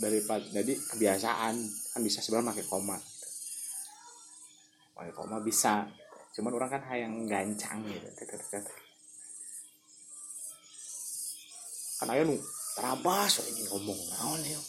[0.00, 1.54] dari jadi kebiasaan.
[1.94, 3.28] Kan bisa sebenarnya pakai koma gitu.
[4.92, 5.88] pakai koma bisa.
[6.36, 8.08] Cuman orang kan hayang gancang gitu.
[12.00, 12.36] Kan aya nu
[12.74, 14.60] terabas ini ngomong naon ya?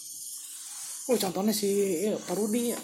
[1.10, 1.70] Oh contohnya si
[2.06, 2.80] ya, Parudi ya.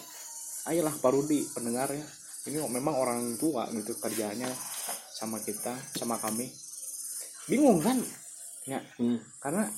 [0.69, 2.05] Ayolah Parudi pendengarnya
[2.49, 4.49] ini memang orang tua gitu kerjanya
[5.13, 6.49] sama kita sama kami.
[7.45, 8.01] Bingung kan?
[8.65, 9.17] Ya hmm.
[9.41, 9.69] karena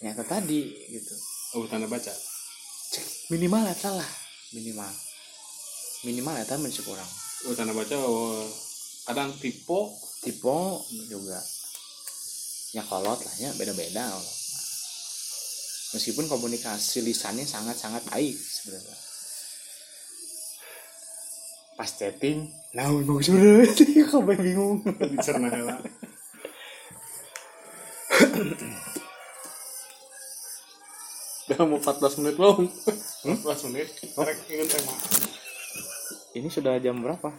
[0.00, 1.14] nyata tadi gitu.
[1.56, 2.12] Oh tanda baca?
[2.92, 4.10] Cek minimal eta lah.
[4.56, 4.92] Minimal.
[6.08, 7.08] Minimal eta mencek orang.
[7.48, 8.44] Oh tanda baca oh,
[9.08, 9.80] kadang tipe.
[10.24, 10.60] Tipe
[11.08, 11.40] juga.
[12.72, 14.12] Ya kolot lah ya beda-beda.
[15.96, 18.96] Meskipun komunikasi lisannya sangat-sangat baik sebenarnya.
[21.78, 23.64] Pas chatting nah maksudnya
[24.10, 24.76] kamu bingung?
[25.14, 25.78] Dicerna heula
[31.48, 32.68] Udah mau 14 menit belum?
[33.24, 33.88] 14 menit.
[34.20, 34.92] Rek ingin tema.
[36.36, 37.32] ini sudah jam berapa?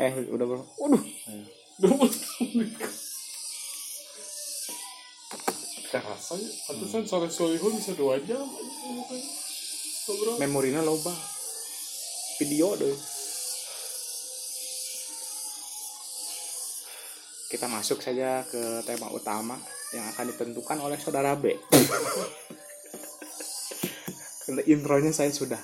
[0.00, 0.64] Eh udah berapa?
[0.80, 1.02] Waduh.
[1.76, 2.95] 20 menit.
[6.00, 8.44] Terasa ya, pantesan sore solihun bisa 2 jam.
[10.40, 11.12] Memorinya loba.
[12.36, 12.96] Video deh.
[17.48, 19.56] Kita masuk saja ke tema utama
[19.96, 21.54] yang akan ditentukan oleh saudara B.
[24.44, 25.60] Karena intronya saya sudah.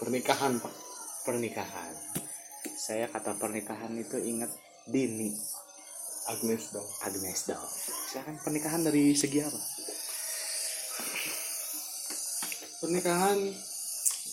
[0.00, 0.74] Pernikahan, Pak.
[1.22, 1.94] pernikahan.
[2.74, 4.50] Saya kata pernikahan itu ingat
[4.90, 5.30] Dini
[6.30, 6.88] Agnes dong.
[7.02, 7.66] Agnes dong
[8.12, 9.60] silakan pernikahan dari segi apa
[12.82, 13.38] Pernikahan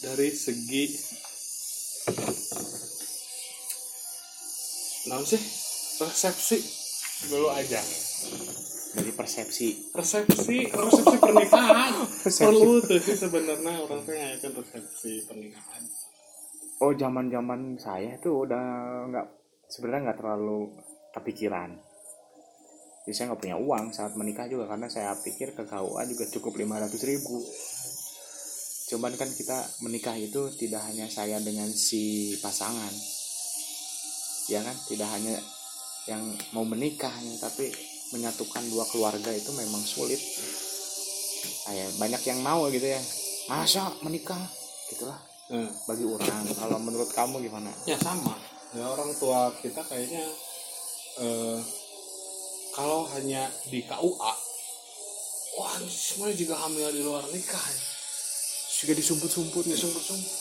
[0.02, 0.84] dari segi
[5.10, 5.42] Naon sih?
[6.00, 6.58] Resepsi
[7.30, 7.82] dulu aja.
[8.90, 11.94] dari persepsi Resepsi, resepsi pernikahan.
[12.26, 12.42] Resepsi.
[12.42, 15.82] Perlu tuh sih sebenarnya orang tuh ngayakin resepsi pernikahan.
[16.80, 18.64] oh zaman zaman saya tuh udah
[19.14, 19.28] nggak
[19.70, 20.74] sebenarnya nggak terlalu
[21.16, 21.74] kepikiran.
[23.06, 26.54] Jadi saya nggak punya uang saat menikah juga karena saya pikir ke KUA juga cukup
[26.62, 27.42] 500 ribu.
[28.90, 32.94] Cuman kan kita menikah itu tidak hanya saya dengan si pasangan
[34.50, 34.74] ya kan?
[34.90, 35.38] Tidak hanya
[36.10, 36.26] yang
[36.58, 37.70] mau menikah tapi
[38.10, 40.18] menyatukan dua keluarga itu memang sulit.
[41.70, 43.02] Kayak banyak yang mau gitu ya.
[43.46, 44.42] Masa menikah?
[44.90, 45.22] Gitulah.
[45.50, 47.70] Nah, bagi orang kalau menurut kamu gimana?
[47.86, 48.34] Ya sama.
[48.74, 50.22] Ya orang tua kita kayaknya
[51.20, 51.60] eh,
[52.74, 54.34] kalau hanya di KUA,
[55.60, 57.60] wah semuanya juga hamil di luar nikah.
[57.60, 57.80] ya.
[58.80, 60.38] juga disumput-sumput Ini sumput-sumput.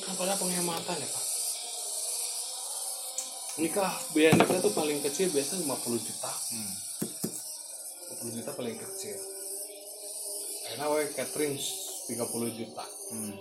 [0.00, 1.24] Kan pada penghematan ya pak.
[3.60, 6.32] Nikah biaya nikah tuh paling kecil biasanya 50 juta.
[6.32, 6.72] Hmm.
[8.24, 9.20] 50 juta paling kecil.
[10.64, 12.84] Karena we catering 30 juta.
[13.12, 13.36] Hmm.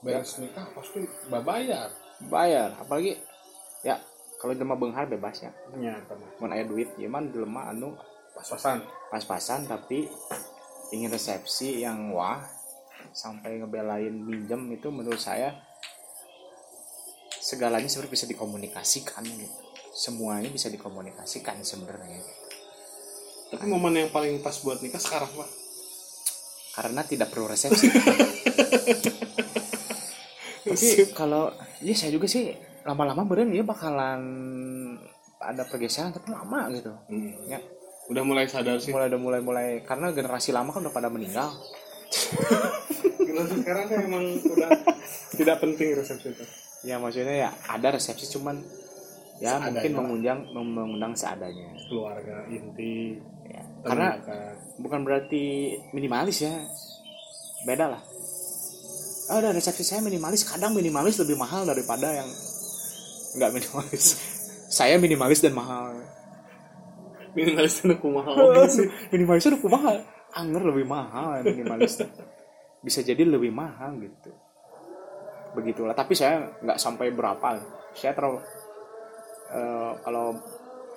[0.00, 1.92] Beres nikah pasti bayar.
[2.20, 3.16] bayar apalagi
[3.82, 3.96] ya
[4.36, 6.28] kalau jelema beunghar bebas ya Ya, teman.
[6.36, 7.96] mun aya duit ya man jelema anu
[8.30, 8.80] Pas-pasan.
[9.08, 10.06] pas-pasan tapi
[10.90, 12.40] ingin resepsi yang wah
[13.10, 15.52] sampai ngebelain minjem itu menurut saya
[17.32, 19.50] segalanya sebenarnya bisa dikomunikasikan gitu
[19.90, 22.22] semuanya bisa dikomunikasikan sebenarnya
[23.50, 25.50] Tapi momen yang paling pas buat nikah sekarang pak.
[26.72, 27.90] karena tidak perlu resepsi
[30.62, 34.20] tapi kalau ya saya juga sih lama-lama beren ya bakalan
[35.40, 36.92] ada pergeseran tapi lama gitu.
[37.08, 37.32] Hmm.
[37.48, 37.58] ya.
[38.12, 38.92] Udah mulai sadar sih.
[38.92, 41.48] Mulai udah mulai mulai karena generasi lama kan udah pada meninggal.
[43.30, 44.70] Generasi sekarang kan emang udah
[45.38, 46.44] tidak penting resepsi itu.
[46.82, 48.58] Ya maksudnya ya ada resepsi cuman
[49.38, 51.70] ya Seadanya mungkin mengundang mengundang seadanya.
[51.86, 53.62] Keluarga inti ya.
[53.86, 54.18] karena
[54.82, 56.52] bukan berarti minimalis ya.
[57.62, 58.02] Beda lah.
[59.30, 62.26] Ada resepsi saya minimalis kadang minimalis lebih mahal daripada yang
[63.36, 64.04] nggak minimalis.
[64.70, 65.94] Saya minimalis dan mahal.
[67.30, 70.02] Minimalis kumaha oke sih minimalis itu mahal.
[70.34, 72.02] Anger lebih mahal yang minimalis.
[72.82, 74.30] Bisa jadi lebih mahal gitu.
[75.54, 75.94] Begitulah.
[75.94, 77.58] Tapi saya nggak sampai berapa.
[77.94, 78.38] Saya terlalu
[79.54, 80.26] eh, kalau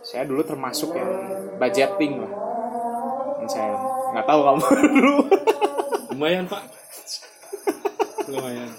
[0.01, 1.09] saya dulu termasuk yang
[1.57, 2.33] budgeting lah.
[3.45, 3.73] Yang saya
[4.13, 4.63] nggak tahu kamu
[4.97, 5.15] dulu.
[6.13, 6.63] Lumayan pak.
[8.29, 8.69] Lumayan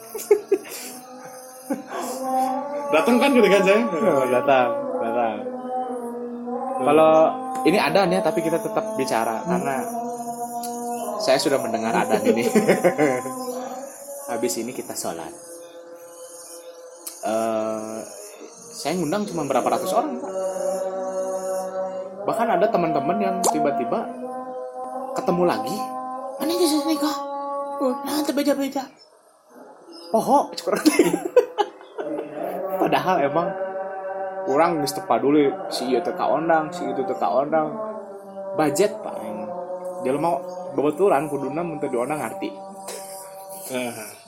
[2.95, 4.69] datang kan ketika saya Oh, datang
[5.03, 5.37] datang.
[6.85, 7.13] Kalau
[7.67, 9.83] ini ada nih tapi kita tetap bicara karena
[11.19, 12.47] saya sudah mendengar adan ini.
[14.31, 15.33] Habis ini kita sholat.
[17.25, 17.99] Eh,
[18.75, 20.33] saya ngundang cuma berapa ratus orang Pak.
[22.25, 24.01] bahkan ada teman-teman yang tiba-tiba
[25.13, 25.77] ketemu lagi.
[26.41, 27.17] Mana ini nikah
[27.85, 28.83] oh, nah beja-beja
[30.15, 30.49] oh
[32.95, 33.51] padahal emang
[34.47, 37.75] orang geus teu paduli si ieu teu kaondang si itu teu kaondang.
[38.55, 39.19] Budget pak
[40.07, 40.39] dia mau
[40.79, 42.55] babaturan kuduna mun teu diondang ngarti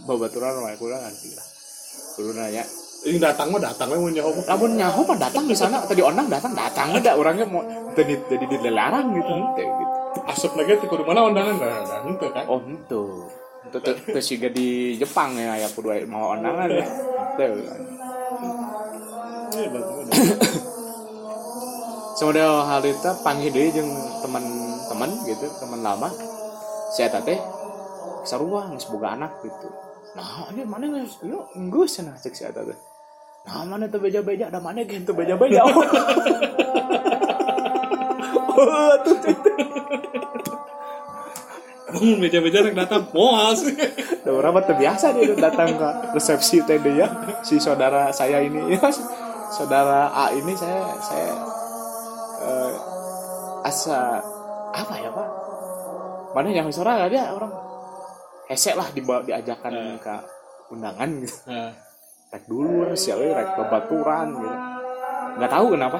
[0.03, 1.47] babaturan mah kurang ngarti lah.
[2.19, 2.67] Kuduna ya.
[3.07, 6.27] Ini datang mah datang lah mau nyawa lamun nyaho mah datang di sana tadi ondang
[6.27, 7.63] datang datang ada orangnya mau
[7.95, 9.95] jadi jadi dilarang gitu ente gitu.
[10.27, 12.45] Asup lagi di kudu mana undangan nah, nah itu kan.
[12.51, 13.31] Oh itu
[13.79, 16.87] teu teu siga di Jepang ya ya kudu mau ondangan ya
[17.39, 17.63] betul.
[22.17, 23.91] Semoga hal itu panggil deh jeung
[24.25, 26.09] teman-teman gitu teman lama.
[26.97, 27.37] Saya teh
[28.25, 29.69] sarua geus boga anak gitu.
[30.17, 32.79] Nah ini mana geus yuk geus cenah cek saya teh.
[33.47, 34.49] Nah mana tuh beja-beja?
[34.49, 35.63] Ada mana gen tuh beja-beja?
[38.57, 39.21] Oh tuh
[41.93, 43.05] Emang meja-meja rek datang?
[43.13, 43.61] Moas
[44.25, 47.05] Udah mah terbiasa dia datang ke resepsi teh dia
[47.45, 48.75] si saudara saya ini.
[48.75, 48.81] ya
[49.53, 51.33] saudara A ini saya saya
[52.43, 52.73] eh,
[53.67, 54.21] asa
[54.75, 55.29] apa ya pak
[56.37, 57.53] mana yang suara dia orang
[58.47, 59.99] hesek lah dibawa diajakan Eh.
[59.99, 60.17] ke
[60.71, 61.73] undangan gitu nah,
[62.35, 64.57] rek dulu siapa rek bebaturan gitu
[65.37, 65.99] nggak tahu kenapa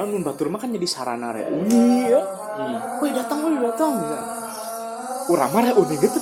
[0.00, 2.78] lalu batur mah kan jadi sarana reuni ya hmm.
[3.00, 3.92] Woi datang, woi datang.
[4.00, 4.20] Ya.
[5.28, 6.16] Urang mah reuni gitu.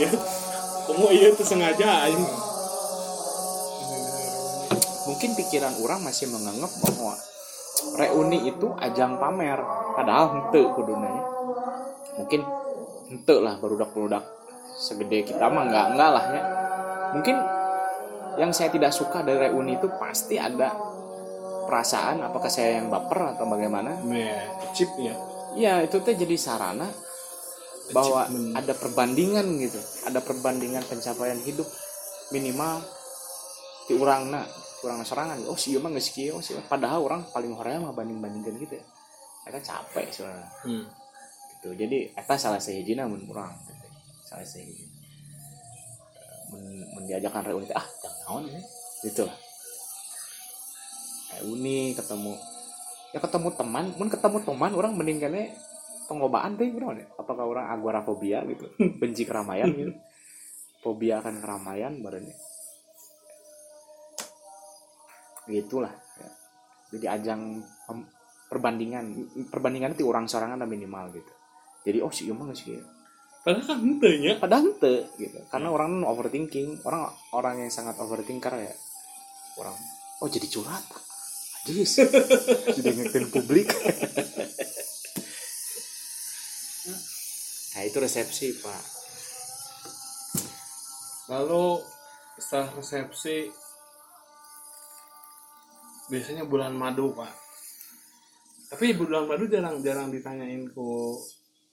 [0.00, 0.10] Ya
[0.84, 2.08] kamu iya tuh sengaja
[5.04, 7.14] Mungkin pikiran orang masih menganggap bahwa
[8.00, 9.60] reuni itu ajang pamer.
[9.92, 11.24] Padahal hente kuduna ya.
[12.24, 12.40] Mungkin
[13.12, 14.24] hente lah barudak-barudak
[14.80, 16.42] segede kita mah enggak enggak lah ya.
[17.14, 17.36] Mungkin
[18.40, 20.72] yang saya tidak suka dari reuni itu pasti ada
[21.64, 24.40] perasaan apakah saya yang baper atau bagaimana nah
[24.76, 24.90] chip
[25.54, 26.88] ya itu teh jadi sarana
[27.92, 28.54] bahwa Achievement.
[28.58, 29.80] ada perbandingan gitu.
[30.08, 31.68] Ada perbandingan pencapaian hidup
[32.32, 32.80] minimal
[33.86, 34.42] di orang na
[34.84, 35.38] orang serangan.
[35.48, 38.84] Oh sih mah nggak sih oh padahal orang paling hoream mah banding bandingkan gitu ya
[39.44, 40.48] mereka capek sebenarnya.
[40.64, 40.84] Hmm.
[41.52, 41.68] gitu.
[41.76, 43.86] Jadi eta salah sehijina mun urang gitu.
[44.24, 44.88] salah sehiji
[46.48, 46.64] mun
[46.96, 48.60] mun diajakan reuni teh, ah jangan naon ya
[49.04, 49.36] gitu lah.
[51.36, 52.32] Reuni ketemu
[53.14, 55.54] ya ketemu teman mun ketemu teman orang mending kene
[56.10, 58.66] pengobaan kunaon ya apakah orang agorafobia gitu?
[59.00, 59.94] Benci keramaian gitu?
[60.82, 62.36] Fobia akan keramaian badannya.
[65.48, 66.28] Gitulah ya.
[66.98, 67.62] jadi ajang
[68.50, 69.04] perbandingan
[69.48, 71.32] perbandingan itu orang sorangan ada minimal gitu.
[71.86, 72.76] Jadi oh sih emang sih
[73.46, 74.32] padahal kan ente nya.
[74.42, 75.38] Padahal ente gitu.
[75.48, 78.74] Karena orang nu overthinking orang orang yang sangat overthinker ya.
[79.62, 79.78] Orang
[80.18, 80.82] oh jadi curhat
[81.64, 81.96] Jis
[82.76, 83.72] jadi ngetin publik.
[87.72, 88.84] Nah itu resepsi pak.
[91.32, 91.80] Lalu
[92.36, 93.48] setelah resepsi
[96.12, 97.32] biasanya bulan madu pak.
[98.68, 101.16] Tapi bulan madu jarang jarang ditanyain ku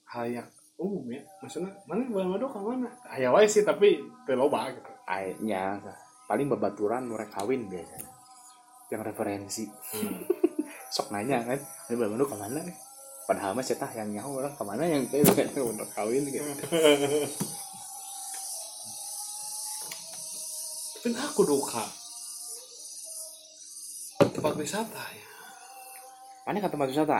[0.08, 0.48] hayak
[0.80, 1.20] umum ya.
[1.44, 2.88] Maksudnya mana bulan madu ke mana?
[3.12, 4.00] Aya wae sih tapi
[4.32, 4.88] loba gitu.
[5.04, 5.84] Airnya
[6.24, 8.11] paling babaturan nurek kawin biasanya
[8.92, 9.64] yang referensi.
[10.94, 11.56] Sok nanya kan
[11.88, 12.76] ini baru ke mana nih?
[13.24, 15.24] Padahal mah cetah yang nyaho orang ke mana yang teh
[15.72, 16.44] untuk kawin gitu.
[21.02, 21.82] Tapi aku duka.
[24.22, 25.26] Tempat wisata ya.
[26.46, 27.18] Mana ke tempat wisata?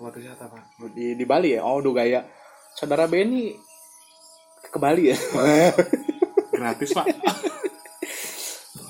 [0.00, 0.64] Tempat wisata pak.
[0.96, 1.62] Di di Bali ya?
[1.62, 2.24] Oh do gaya
[2.74, 3.52] saudara Benny
[4.64, 5.18] ke Bali ya?
[6.56, 7.06] Gratis pak.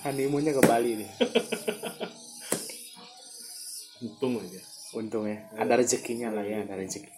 [0.06, 1.10] Honeymoonnya ke Bali nih
[4.00, 4.60] untung aja
[4.90, 5.38] untung ya.
[5.54, 7.10] Ada rezekinya lah ya ada rezeki.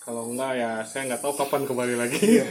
[0.00, 2.20] Kalau enggak ya saya nggak tahu kapan kembali lagi.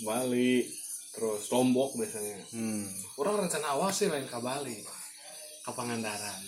[0.00, 0.62] Bali
[1.10, 2.38] terus Lombok biasanya.
[2.50, 2.86] Hmm.
[3.18, 4.78] orang rencana awal sih lain ke Bali
[5.60, 6.40] ke Pangandaran.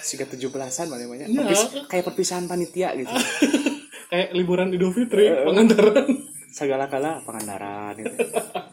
[0.00, 1.40] Siga tujuh belasan mana namanya Iya.
[1.42, 3.12] Perpis- kayak perpisahan panitia gitu.
[4.04, 6.06] Kayak liburan Idul Fitri Pangandaran.
[6.48, 8.14] Segala kala Pangandaran gitu.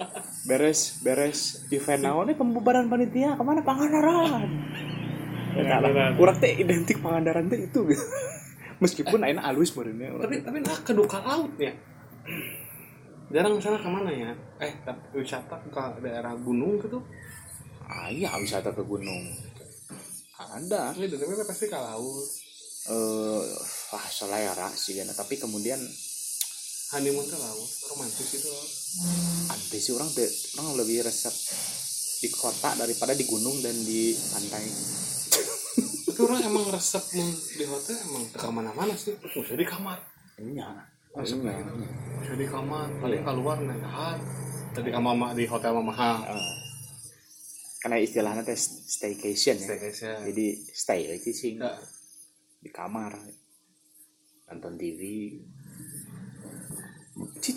[0.52, 1.64] beres beres.
[1.72, 3.40] Event naon nih pembubaran panitia.
[3.40, 4.44] Ke mana Pangandaran?
[5.56, 5.90] Ya, tak lah.
[5.96, 6.12] Pangandaran.
[6.20, 8.06] Urang teh identik Pangandaran teh itu gitu.
[8.82, 11.72] meskipun aina alus meureunnya urang tapi tapi nah keduka laut ya?
[13.32, 14.34] Jarang misalnya ke mana ya?
[14.60, 14.74] Eh
[15.16, 17.00] wisata ke daerah gunung gitu
[17.86, 19.24] ah iya wisata ke gunung.
[20.42, 20.98] Ada.
[20.98, 22.28] Ini tapi pasti ke laut.
[22.90, 23.42] Eh
[23.94, 25.78] wah selera sih kan tapi kemudian
[26.92, 28.52] honeymoon ke laut romantis itu
[29.48, 30.28] aneh sih orang teh
[30.60, 31.32] orang lebih resep
[32.22, 34.62] di kota daripada di gunung dan di pantai.
[36.06, 37.02] Tapi orang emang resep
[37.58, 39.18] di hotel emang ke mana-mana sih.
[39.18, 39.98] Usah di kamar.
[40.38, 40.70] Iya.
[41.18, 41.66] Resepnya iya.
[42.22, 42.34] gitu.
[42.38, 42.88] di kamar.
[43.02, 44.18] Paling keluar naik dahar
[44.72, 46.56] tadi mama di hotel mama ha Eh,
[47.82, 49.74] karena istilahnya teh staycation ya.
[49.74, 51.58] Ya jadi stay lagi sih.
[52.62, 53.18] Di kamar.
[54.52, 55.02] Nonton TV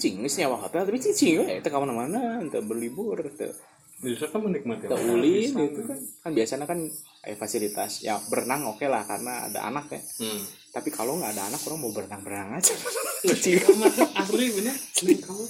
[0.04, 3.56] cicing nggak nyawa hotel tapi cicing we teu ka mana-mana teu berlibur teu
[4.04, 5.64] justru kan menikmati teu ulin pisan.
[5.64, 5.98] gitu kan.
[6.20, 6.30] kan.
[6.36, 6.78] Biasanya kan
[7.24, 10.00] eh, fasilitas ya berenang oke lah karena ada anak ya.
[10.20, 10.44] Hmm.
[10.76, 12.74] tapi kalau nggak ada anak orang mau berenang berenang aja
[13.32, 14.76] kecil kamar asli bener.
[14.76, 15.48] Di kamar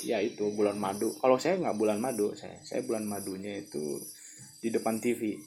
[0.00, 1.12] ya itu bulan madu.
[1.18, 3.98] Kalau saya nggak bulan madu saya saya bulan madunya itu
[4.62, 5.40] di depan TV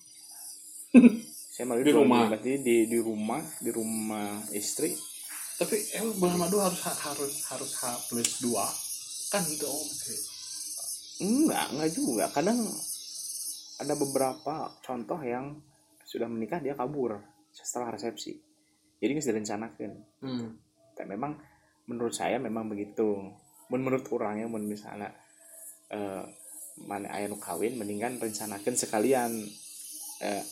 [1.54, 2.34] saya malah Di rumah?
[2.42, 4.90] di, di di rumah di rumah istri.
[5.54, 8.66] Tapi emang bulan madu harus harus harus H plus dua.
[9.30, 10.18] Kan itu om sih.
[11.22, 12.26] Enggak enggak juga.
[12.34, 12.58] Kadang
[13.78, 15.62] ada beberapa contoh yang
[16.02, 17.22] sudah menikah dia kabur
[17.54, 18.34] setelah resepsi.
[18.98, 19.92] Jadi nggak direncanakan.
[20.26, 20.58] Hmm.
[20.98, 21.38] tapi memang
[21.86, 23.30] menurut saya memang begitu.
[23.70, 25.14] Menurut orangnya mun misalnya
[25.94, 26.26] eh,
[26.90, 29.38] mana aya nu kawin mendingan rencanakan sekalian.
[30.18, 30.44] Eh,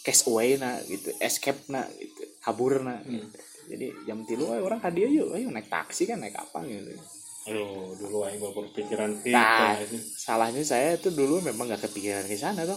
[0.00, 3.20] cash away na gitu escape na gitu kabur na Hmm.
[3.20, 3.36] gitu.
[3.68, 6.94] jadi jam tilu ayo orang hadiah yuk ayo naik taksi kan naik apa gitu
[7.42, 9.74] aduh dulu aing baru berpikiran Nah.
[9.78, 12.76] gitu salahnya saya tuh dulu memang nggak kepikiran ke sana tuh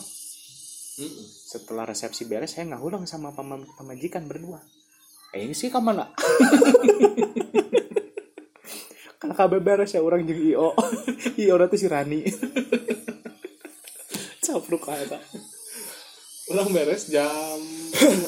[0.95, 1.25] Mm-mm.
[1.25, 4.61] setelah resepsi beres saya nggak ulang sama pama- pemajikan berdua
[5.31, 6.07] eh ini sih ke mana
[9.15, 10.71] karena kabar beres ya orang jeung io
[11.39, 12.19] io nanti si Rani
[14.43, 15.17] capruk aja
[16.45, 17.59] Ulang beres jam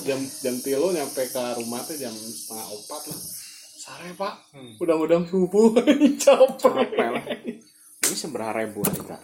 [0.01, 3.19] jam jam tilo nyampe ke rumah tuh jam setengah opat lah.
[3.75, 4.73] Sare pak, Hmm.
[4.78, 5.75] udang-udang subuh
[6.17, 6.58] capek.
[6.58, 7.23] capek lah
[8.01, 9.17] ini seberapa ribu kita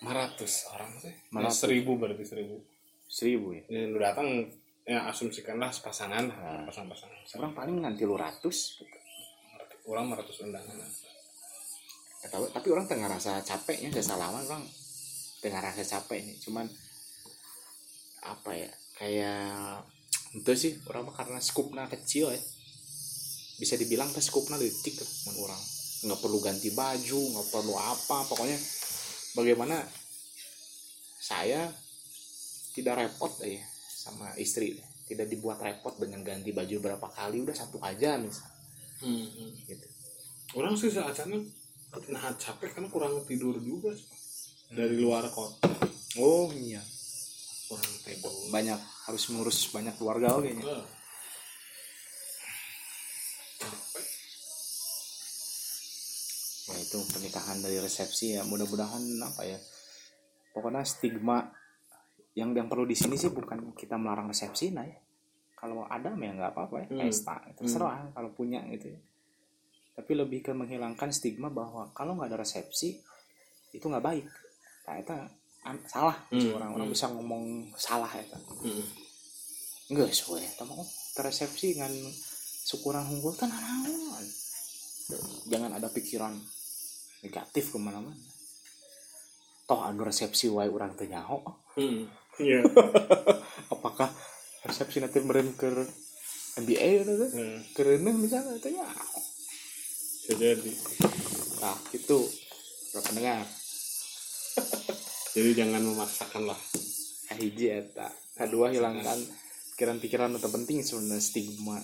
[0.00, 1.14] 500 orang sih.
[1.28, 2.56] Malah Nah, seribu berarti seribu.
[3.06, 4.28] seribu ya Yang udah datang
[4.82, 6.64] ya asumsikanlah pasangan Ah.
[6.64, 7.20] pasang-pasangan.
[7.36, 8.82] orang paling nanti lu ratus.
[9.84, 10.74] Orang 500 undangan.
[12.18, 14.66] Ya, tapi, orang tengah rasa capeknya saya salaman orang
[15.38, 16.66] tengah rasa capek nih cuman
[18.26, 19.86] apa ya kayak
[20.36, 22.42] itu sih orang mah karena skupnya kecil ya.
[23.56, 25.62] Bisa dibilang teh skupnya detik lah mun orang.
[26.04, 28.58] Nggak perlu ganti baju nggak perlu apa pokoknya
[29.32, 29.80] bagaimana
[31.16, 31.72] saya
[32.76, 34.76] tidak repot ya sama istri.
[35.06, 38.50] Tidak dibuat repot dengan ganti baju berapa kali udah satu aja misal.
[38.96, 39.52] Hmm.
[39.68, 39.88] gitu.
[40.56, 41.40] Orang sih saatnya
[42.12, 43.96] nah capek karena kurang tidur juga
[44.68, 45.64] dari luar kota.
[46.20, 46.80] Oh iya
[48.50, 48.78] banyak
[49.10, 50.62] harus mengurus banyak keluarga oke nya.
[53.58, 54.06] Capek.
[56.70, 58.42] Nah itu pernikahan dari resepsi ya.
[58.46, 59.58] Mudah-mudahan apa ya
[60.56, 61.44] pokoknya stigma
[62.32, 64.98] yang yang perlu di sini sih bukan kita melarang resepsi nah ya.
[65.56, 66.88] Kalau ada ya nggak apa-apa ya.
[66.92, 67.00] Hmm.
[67.08, 69.00] pesta terserah kalau punya gitu ya.
[69.96, 73.00] Tapi lebih ke menghilangkan stigma bahwa kalau nggak ada resepsi
[73.74, 74.26] itu nggak baik.
[74.86, 75.12] Nah itu
[75.90, 76.16] salah.
[76.30, 76.94] Hmm, orang-orang hmm.
[76.94, 77.44] bisa ngomong
[77.74, 78.24] salah ya
[78.62, 78.86] Hmm.
[79.90, 80.50] enggak sesuai ya.
[80.66, 80.82] Mau
[81.18, 81.92] teresepsi dengan
[82.66, 84.26] syukuran unggul kan naon
[85.46, 86.34] jangan ada pikiran
[87.22, 88.18] negatif ke mana-mana.
[89.66, 91.42] Toh anu resepsi wae orang teu nyaho.
[91.78, 92.06] Hmm.
[92.38, 92.62] iya.
[93.74, 94.10] Apakah
[94.66, 95.66] resepsi nanti meren ke
[96.56, 99.18] NBA gitu tuh Hmm, karena misalnya nyaho.
[100.22, 100.72] Bisa jadi.
[101.62, 102.18] Nah itu
[102.94, 103.44] para pendengar
[105.36, 106.60] jadi jangan memaksakan lah
[107.36, 108.08] hiji eta.
[108.32, 109.20] Kedua hilangkan
[109.76, 111.76] pikiran-pikiran atau penting sebenarnya stigma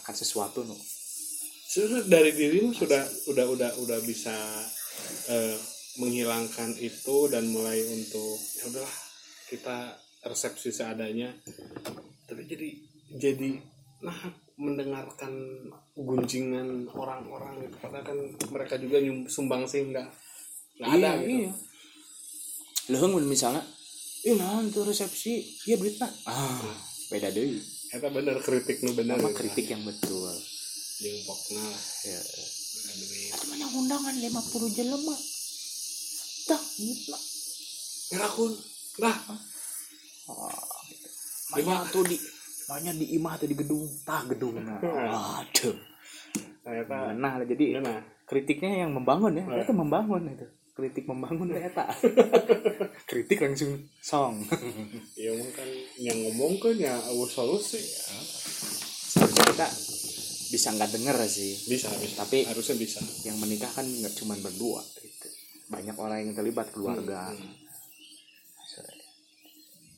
[0.00, 0.72] akan sesuatu no
[1.68, 4.32] Sebenarnya dari dirimu sudah udah udah udah bisa
[5.28, 5.56] eh,
[6.00, 8.96] menghilangkan itu dan mulai untuk ya udahlah
[9.52, 9.76] kita
[10.24, 11.28] resepsi seadanya.
[12.24, 12.68] Tapi jadi
[13.20, 13.60] jadi
[14.00, 14.16] nah
[14.56, 15.32] mendengarkan
[15.92, 18.18] gunjingan orang-orang itu padahal kan
[18.48, 20.08] mereka juga nyum- sumbang sih nggak
[20.80, 21.30] nggak ada Iya, gitu.
[21.46, 21.50] iya.
[22.88, 23.62] Leuheung mun misalnya.
[24.26, 25.44] Ih naon tuh resepsi?
[25.68, 26.60] Iya duitna ah
[27.08, 27.60] beda deui.
[27.94, 29.16] Eta bener kritik nu bener.
[29.16, 29.30] Gitu.
[29.36, 30.34] kritik yang betul.
[30.98, 31.62] Jengpokna.
[31.62, 32.20] Lah ya
[32.88, 34.14] Aduh, banyak undangan?
[34.16, 35.16] 50 jelema
[36.48, 37.18] dah duitna
[38.08, 38.52] ngerakun
[39.04, 39.16] lah
[40.32, 41.08] ah gitu.
[41.60, 41.60] Lima.
[41.60, 42.16] Banyak tuh di
[42.68, 43.84] banyak di imah atau di gedung.
[44.02, 44.58] Tah gedung.
[44.58, 44.80] Nah.
[45.44, 45.76] Aduh
[47.16, 49.44] nah jadi nah kritiknya yang membangun ya.
[49.48, 49.64] Nah.
[49.64, 50.46] itu membangun itu
[50.78, 51.90] kritik membangun ternyata
[53.10, 54.46] kritik langsung song.
[55.18, 55.66] Ya kan
[55.98, 59.66] yang ngomong kan ya awal solusi seharusnya kita
[60.54, 61.58] bisa nggak denger sih.
[61.66, 62.22] Bisa bisa.
[62.22, 63.02] Tapi- harusnya bisa.
[63.26, 65.28] yang menikah kan nggak cuma berdua gitu.
[65.68, 67.34] banyak orang yang terlibat keluarga.
[67.34, 67.66] Hmm.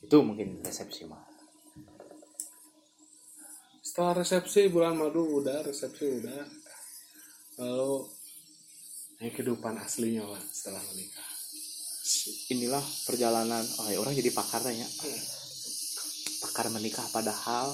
[0.01, 1.23] itu mungkin resepsi mah
[3.91, 6.41] setelah resepsi bulan madu udah resepsi udah.
[7.59, 8.07] Lalu
[9.21, 11.29] yang kehidupan aslinya lah setelah menikah.
[12.51, 14.83] Inilah perjalanan oh ya, orang jadi pakar tanya
[16.41, 17.69] pakar menikah padahal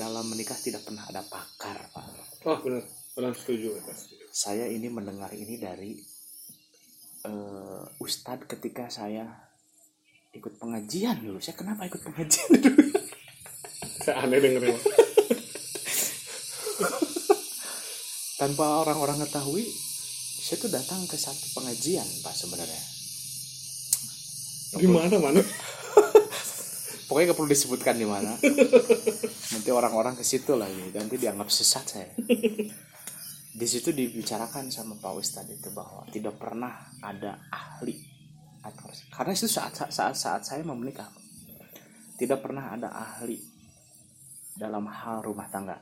[0.00, 2.04] dalam menikah tidak pernah ada pakar Pak.
[2.48, 2.82] oh benar.
[3.12, 3.82] Benar setuju ya
[4.32, 5.98] saya ini mendengar ini dari
[7.26, 9.26] eh, ustadz ketika saya
[10.32, 11.42] ikut pengajian dulu.
[11.42, 12.88] Saya kenapa ikut pengajian dulu?
[14.00, 14.78] Saya aneh dengerin
[18.38, 19.66] tanpa orang-orang ketahui
[20.48, 22.82] saya tuh datang ke satu pengajian pak sebenarnya.
[24.80, 25.44] Di mana mana
[27.12, 28.32] pokoknya gak perlu disebutkan di mana.
[29.52, 32.08] Nanti orang-orang ke situ lagi nanti dianggap sesat saya.
[33.52, 38.00] Di situ dibicarakan sama Pak Ustadz itu bahwa tidak pernah ada ahli.
[39.12, 41.12] Karena itu saat saat saat saya mau menikah
[42.16, 43.36] tidak pernah ada ahli
[44.56, 45.76] dalam hal rumah tangga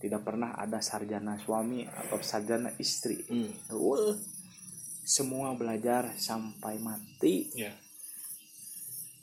[0.00, 3.20] tidak pernah ada sarjana suami atau sarjana istri.
[3.28, 3.52] Hmm.
[3.76, 4.16] Wah,
[5.04, 7.52] semua belajar sampai mati.
[7.52, 7.76] Ya.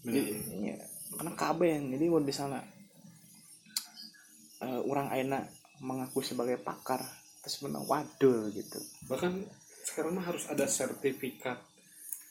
[0.06, 0.22] Jadi
[0.62, 0.78] ya,
[1.18, 1.82] karena kabeh.
[1.82, 2.62] Jadi mau di sana
[4.62, 5.42] eh, orang aina
[5.82, 7.02] mengaku sebagai pakar
[7.42, 8.78] terus menang wadul gitu.
[9.10, 9.34] Bahkan
[9.82, 11.58] sekarang mah harus ada sertifikat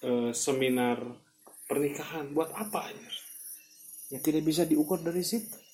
[0.06, 1.02] eh, seminar
[1.66, 2.30] pernikahan.
[2.30, 3.10] Buat apa ya
[4.10, 5.65] ya tidak bisa diukur dari situ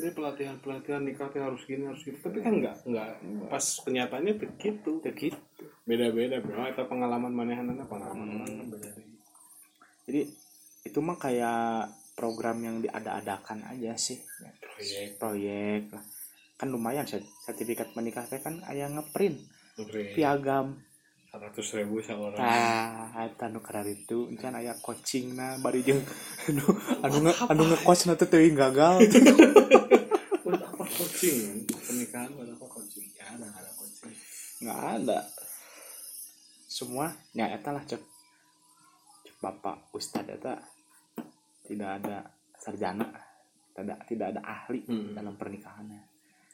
[0.00, 2.16] ini pelatihan pelatihan nikah harus gini harus gitu.
[2.18, 5.36] Tapi kan enggak enggak pas kenyataannya begitu begitu.
[5.84, 8.40] Beda beda bro itu pengalaman manehanana pengalaman Hmm.
[8.42, 8.88] mana beda
[10.10, 10.26] jadi
[10.82, 11.86] itu mah kayak
[12.18, 14.18] program yang diada-adakan aja sih.
[14.58, 15.22] Proyek.
[15.22, 16.02] Proyek lah.
[16.58, 19.38] Kan lumayan sert- sertifikat menikah teh kan aya ngeprint.
[19.78, 20.82] Proyek piagam.
[21.30, 22.34] Seratus ribu seorang.
[22.34, 26.02] Tah, eta nu karar itu kan aya coaching na bari jeung
[26.50, 26.66] anu
[27.06, 28.98] anu nge anu nge-coach na teh teuing gagal
[31.20, 34.16] coaching pernikahan buat apa coaching ya ada nggak ada coaching
[34.64, 35.18] nggak ada.
[36.64, 38.00] Semua ya eta lah cek
[39.28, 40.56] cek bapak ustad eta
[41.68, 42.24] tidak ada
[42.56, 43.04] sarjana.
[43.76, 45.12] Tidak tidak ada ahli Hmm.
[45.12, 46.00] dalam pernikahannya.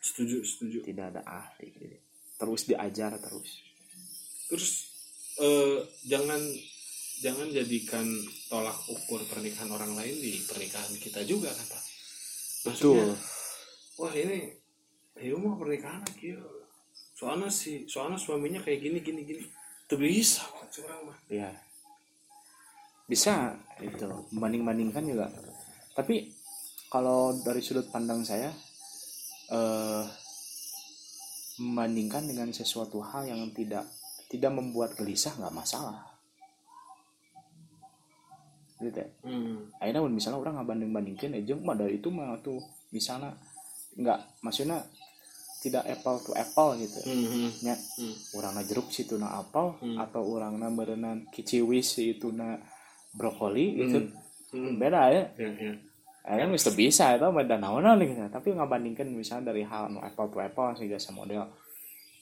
[0.02, 0.82] Setuju setuju.
[0.82, 1.70] Tidak ada ahli.
[1.70, 1.98] Jadi,
[2.34, 3.62] terus diajar terus.
[4.50, 4.66] Terus
[5.46, 5.78] eh,
[6.10, 6.42] jangan
[7.22, 8.02] jangan jadikan
[8.50, 11.82] tolak ukur pernikahan orang lain di pernikahan kita juga pak
[12.66, 13.14] Maksudnya, betul
[13.96, 14.52] wah ini
[15.16, 16.36] ya mah pernikahan lagi
[17.16, 19.44] soalnya si soalnya suaminya kayak gini gini gini.
[19.88, 21.18] Tuh bisa kok curang mah.
[21.32, 21.48] Ya
[23.06, 25.26] bisa itu membanding bandingkan juga.
[25.94, 26.28] Tapi
[26.90, 28.50] kalau dari sudut pandang saya
[29.46, 30.04] eh
[31.56, 33.86] membandingkan dengan sesuatu hal yang tidak
[34.28, 36.02] tidak membuat gelisah nggak masalah.
[38.76, 39.08] Gitu ya?
[39.24, 39.72] Hmm.
[39.80, 42.60] akhirnya misalnya orang nggak banding bandingkan aja mah dari itu mah tuh
[42.92, 43.32] misalnya
[43.96, 44.84] nggak maksudnya
[45.56, 47.50] tidak apple to apple gitu Hmm.
[47.60, 48.14] nya Hmm.
[48.32, 49.96] urangna jeruk situ na apel Hmm.
[49.98, 52.60] atau urangna berenang kiciwis itu na
[53.10, 53.98] brokoli gitu
[54.52, 54.78] Hmm.
[54.78, 55.50] beda ya ya
[56.26, 60.28] ya kan bisa bisa itu beda naon gitu tapi ngabandingkan misalnya dari hal nu apple
[60.28, 61.46] to apple sih jasa model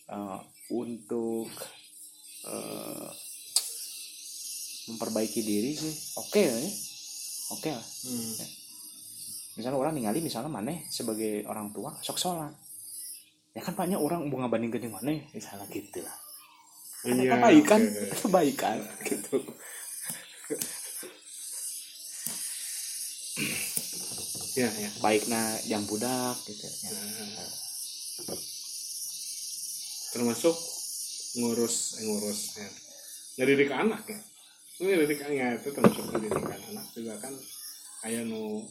[0.08, 0.38] eh,
[0.70, 1.48] untuk
[2.44, 3.08] eh,
[4.84, 6.54] memperbaiki diri sih oke ya
[7.50, 8.63] oke lah Hmm.
[9.54, 12.50] Misalnya orang ningali misalnya mana sebagai orang tua sok sholat
[13.54, 16.16] ya kan banyak orang mau ngabandingkan yang mana misalnya gitu lah
[17.04, 18.16] kan Iya, kebaikan oke.
[18.24, 18.76] kebaikan
[19.08, 19.36] gitu
[24.54, 24.90] Iya, iya.
[25.02, 26.90] baiknya yang budak gitu ya.
[26.94, 27.50] Nah,
[30.14, 30.54] termasuk
[31.34, 32.70] ngurus eh, ngurus ya.
[33.34, 34.20] ngedidik anak ya
[34.78, 37.34] ngedidik anak itu termasuk pendidikan anak juga kan
[38.06, 38.62] kayak nu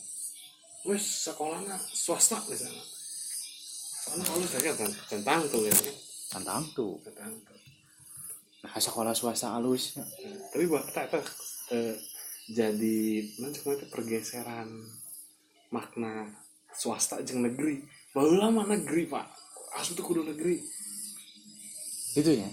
[0.84, 2.84] wes sekolahnya swasta misalnya
[4.04, 5.76] soalnya kalau saya kan tentang tuh ya.
[6.28, 7.60] Tantang tuh tentang tuh
[8.64, 10.00] nah sekolah swasta alus.
[10.00, 10.08] Ya.
[10.56, 11.20] tapi buat kita itu
[11.76, 11.96] eh,
[12.48, 13.00] jadi
[13.44, 14.72] nanti nanti pergeseran
[15.68, 16.32] makna
[16.72, 17.84] swasta jeung negeri.
[18.16, 19.26] Baru lama negeri pak.
[19.76, 20.64] Asli tuh kudu negeri.
[22.14, 22.50] Gitu ya?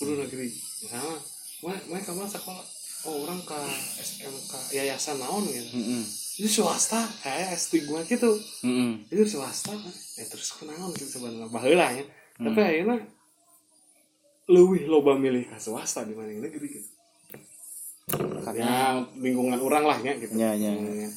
[0.00, 0.48] Kudu negeri.
[0.80, 1.16] Misalnya
[1.60, 2.66] mana mana kamu sekolah?
[3.08, 3.60] Oh orang ke
[4.00, 5.76] SMK yayasan naon gitu.
[5.76, 6.04] Mm-mm.
[6.40, 8.40] Ini swasta kayak stigma gitu.
[8.64, 9.04] Mm-mm.
[9.12, 9.76] itu swasta
[10.16, 12.04] ya terus kenaon gitu sebenarnya baheula ya.
[12.40, 12.98] Tapi akhirnya
[14.48, 16.88] lebih loba milih ke swasta dibanding negeri gitu.
[18.40, 18.76] Karena ya
[19.20, 20.32] lingkungan orang lah ya gitu.
[20.34, 21.10] Ya, ya, ya.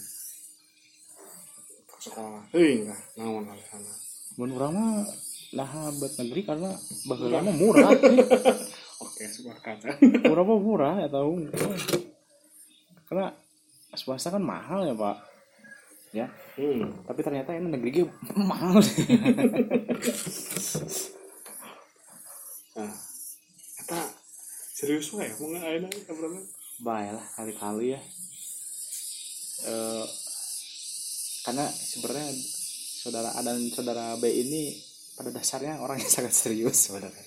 [1.88, 2.44] Ke sekolah.
[2.52, 4.04] Heuh enggak naon alasanna
[4.38, 4.94] menurut orang mah
[5.54, 5.70] lah
[6.02, 6.70] buat negeri karena
[7.06, 7.90] baheula mah murah
[9.06, 9.78] oke sepakat
[10.26, 11.46] murah mah murah ya tahu.
[13.06, 13.30] Karena
[13.98, 15.18] swasta kan mahal ya pak.
[16.14, 16.28] Ya.
[16.54, 16.94] Hmm.
[17.10, 18.04] tapi ternyata ini negeri ge
[18.38, 18.78] mahal
[22.78, 22.94] nah
[23.82, 24.00] kata
[24.78, 26.46] serius wae mau nggak ada kabarnya
[26.82, 28.02] baik lah kali-kali ya.
[29.64, 30.06] Eh,
[31.48, 32.30] karena sebenarnya
[33.04, 34.76] saudara A dan saudara B ini
[35.14, 37.26] pada dasarnya orang yang sangat serius sebenarnya.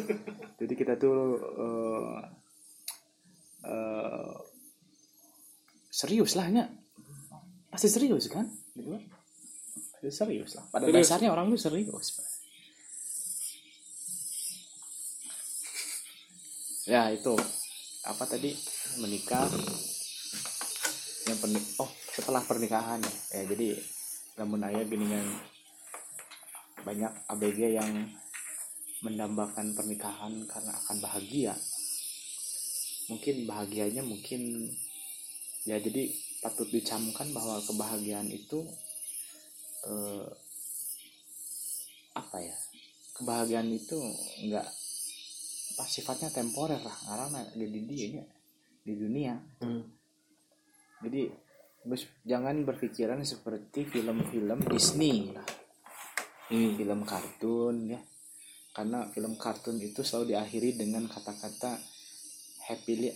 [0.60, 2.18] Jadi kita tuh eh,
[3.68, 4.32] eh,
[5.94, 6.66] serius lah ya
[7.70, 8.46] pasti serius kan?
[8.74, 8.90] Gitu.
[8.90, 9.02] Kan
[9.94, 10.64] pasti serius lah.
[10.70, 11.06] Pada Serius.
[11.06, 12.06] dasarnya orang itu serius.
[16.84, 17.32] Ya itu.
[18.04, 18.52] Apa tadi?
[19.00, 19.48] Menikah.
[21.24, 23.80] Yang perni oh setelah pernikahan ya, ya jadi
[24.36, 25.24] namun ayah geningan
[26.84, 27.90] banyak ABG yang
[29.00, 31.56] mendambakan pernikahan karena akan bahagia.
[33.08, 34.68] Mungkin bahagianya mungkin
[35.64, 38.64] ya jadi patut dicamkan bahwa kebahagiaan itu
[39.84, 40.28] eh,
[42.14, 42.56] apa ya
[43.14, 43.96] kebahagiaan itu
[44.44, 44.66] enggak
[45.74, 48.22] apa sifatnya temporer lah karena di dunia
[48.84, 49.34] di dunia
[49.64, 49.82] hmm.
[51.02, 51.32] jadi
[51.82, 55.46] bes- jangan berpikiran seperti film-film Disney lah
[56.44, 56.76] Hmm.
[56.76, 57.96] film kartun ya
[58.76, 61.80] karena film kartun itu selalu diakhiri dengan kata-kata
[62.68, 63.08] happily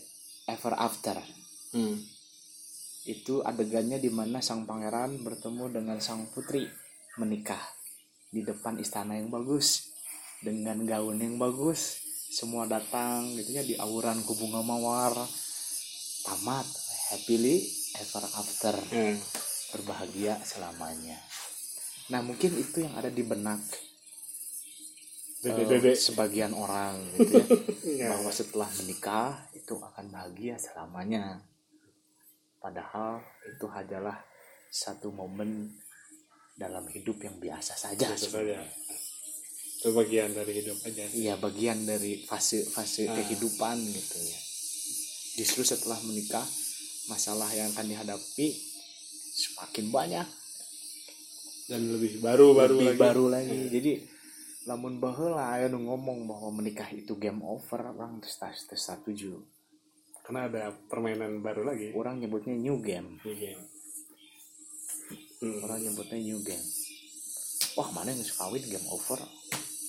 [0.48, 1.20] ever after
[1.68, 2.00] Hmm.
[3.08, 6.68] Itu adegannya di mana sang pangeran bertemu dengan sang putri
[7.16, 7.60] menikah
[8.28, 9.88] di depan istana yang bagus
[10.38, 15.16] dengan gaun yang bagus semua datang gitu ya di auran ku bunga mawar
[16.22, 16.68] tamat
[17.10, 17.64] happily
[17.96, 19.16] ever after Ya.
[19.72, 21.16] berbahagia selamanya
[22.08, 23.60] nah mungkin itu yang ada di benak
[25.38, 25.92] Dede eh, dede.
[25.94, 27.46] sebagian orang gitu ya
[28.04, 28.08] Ya.
[28.12, 31.38] bahwa setelah menikah itu akan bahagia selamanya.
[32.58, 34.18] Padahal itu hanyalah
[34.68, 35.70] satu momen
[36.54, 38.10] dalam hidup yang biasa saja.
[38.10, 38.60] Biasa sebenarnya.
[38.60, 38.76] saja.
[39.78, 41.04] Itu bagian dari hidup aja.
[41.08, 43.14] Iya bagian dari fase-fase Ah.
[43.14, 44.38] kehidupan gitu ya.
[45.38, 46.42] Justru setelah menikah
[47.06, 48.48] masalah yang akan dihadapi
[49.32, 50.26] semakin banyak,
[51.68, 52.98] Dan lebih baru baru lebih lagi.
[52.98, 53.60] baru lagi.
[53.68, 53.92] Jadi
[54.64, 59.36] lamun baheula aya nu ngomong bahwa menikah itu game over, orang terus terus terus setuju.
[60.28, 60.62] Karena ada
[60.92, 61.96] permainan baru lagi.
[61.96, 63.16] Orang nyebutnya new game.
[63.24, 63.56] Iya.
[65.38, 65.62] Hmm.
[65.62, 66.66] orang nyebutnya new game
[67.78, 69.22] wah mana yang suka kawin game over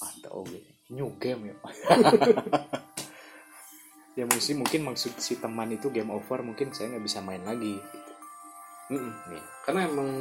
[0.05, 0.61] ada oke
[0.93, 1.55] new game ya
[4.21, 7.81] ya mungkin mungkin maksud si teman itu game over mungkin saya nggak bisa main lagi
[7.81, 8.11] gitu.
[8.93, 9.13] Mm-mm.
[9.33, 9.43] Nih.
[9.65, 10.11] Karena emang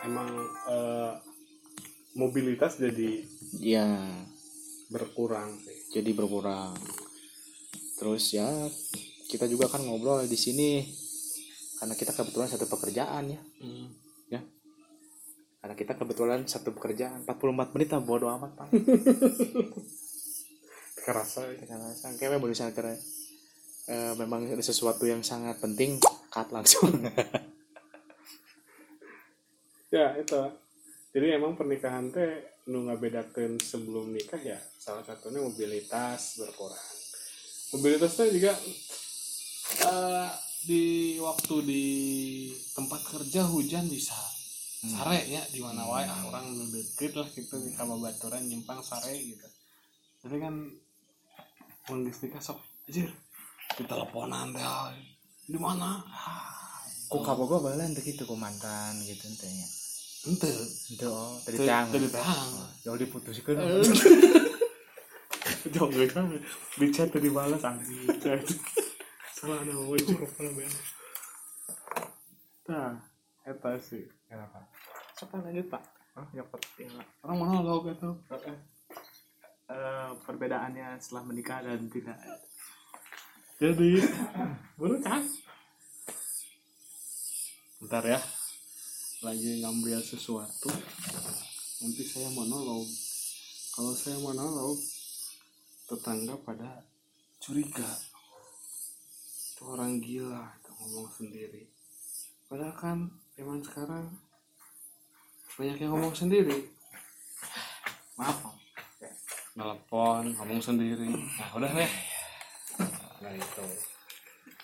[0.00, 0.28] emang
[0.72, 1.12] eh,
[2.16, 3.20] mobilitas jadi
[3.60, 3.84] ya
[4.88, 6.00] berkurang sih.
[6.00, 6.72] jadi berkurang
[8.00, 8.48] terus ya
[9.34, 10.86] kita juga kan ngobrol di sini.
[11.82, 13.42] Karena kita kebetulan satu pekerjaan ya.
[13.60, 13.88] Hmm.
[15.64, 17.24] karena kita kebetulan satu pekerjaan.
[17.24, 18.68] 44 menit lah bodo amat pak.
[21.04, 21.48] Kerasa.
[21.48, 21.64] ya.
[21.64, 22.92] karena sangkanya baru kira
[23.88, 25.96] eh, memang ada sesuatu yang sangat penting
[26.28, 26.92] cut langsung.
[29.94, 30.42] Ya itu.
[31.14, 36.90] Jadi emang pernikahan teh nu ngabedakeun sebelum nikah ya salah satunya mobilitas berkurang.
[37.70, 38.52] Mobilitasnya juga
[39.82, 40.28] eh,
[40.64, 40.82] di
[41.20, 41.84] waktu di
[42.72, 44.16] tempat kerja hujan bisa
[44.84, 49.48] sare ya di mana wae ah, orang deket lah gitu di kababaturan nyimpang sare gitu.
[50.24, 50.54] Tapi kan
[51.88, 53.08] nikah sok anjir
[53.76, 54.92] diteleponan teh ah,
[55.48, 56.04] di mana?
[57.08, 59.66] Kok kabogo balen teh gitu ku mantan gitu entenya
[60.24, 60.48] ente.
[60.92, 61.86] Itu oh tadi Teu- tang.
[61.92, 62.48] teu ditang.
[62.84, 63.56] jauh diputuskan
[65.72, 66.28] Jauh gak kan
[66.76, 68.04] di chat tadi balas anjing
[69.44, 70.72] salah ada mau cukup kalau bener
[72.64, 72.96] nah
[73.44, 74.08] eta sih.
[74.24, 74.64] Kenapa
[75.20, 75.84] sok lanjut pak?
[76.32, 76.88] Nyopot ya
[77.20, 78.16] orang mana lo gitu
[79.64, 82.20] Eh, perbedaannya setelah menikah dan tidak.
[83.56, 84.00] Jadi
[84.80, 85.24] baru kan?
[87.80, 88.20] Bentar ya.
[89.24, 90.68] Lagi ngambil sesuatu.
[91.80, 92.84] Nanti saya monolog.
[93.72, 94.76] Kalau saya monolog
[95.88, 96.84] tetangga pada
[97.40, 98.13] curiga
[99.54, 101.62] itu orang gila itu ngomong sendiri.
[102.50, 102.98] Padahal kan
[103.38, 104.10] zaman sekarang
[105.54, 106.74] banyak yang ngomong sendiri.
[108.18, 108.56] Maaf Om.
[109.54, 111.06] nelpon ngomong sendiri.
[111.06, 111.92] Nah udah deh
[113.22, 113.66] nah itu.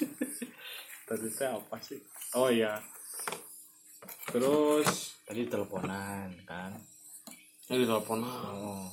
[1.07, 2.03] Tadi teh apa sih?
[2.35, 2.83] Oh iya.
[4.27, 5.15] Terus?
[5.23, 6.75] Tadi teleponan kan?
[7.71, 8.91] Ini telepon oh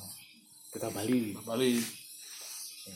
[0.69, 1.41] kita balik.
[1.41, 1.81] Balik.
[1.81, 2.06] ya,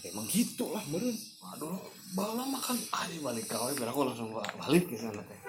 [0.08, 1.16] emang gitu lah meren.
[1.56, 1.76] Aduh
[2.16, 2.78] bala makan.
[2.96, 5.40] Ah ini balik kawin biar aku langsung balik ke sana teh.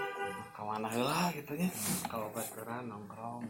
[0.53, 1.71] Ke mana lah gitu ya.
[2.07, 3.47] Kalau veteran nongkrong.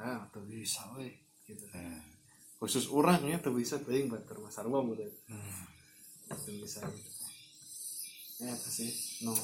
[0.00, 1.12] Ah tuh bisa weh
[1.44, 1.64] gitu.
[2.60, 5.04] Khusus orang ya tuh bisa tuh yang batur mas muda
[6.28, 7.10] tuh bisa gitu.
[8.40, 8.90] Ya itu sih
[9.24, 9.36] no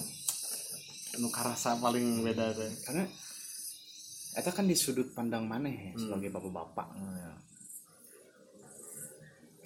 [1.20, 3.04] no karasa paling beda deh karena
[4.36, 6.88] itu kan di sudut pandang mana ya sebagai bapak-bapak.
[6.92, 7.32] Ya.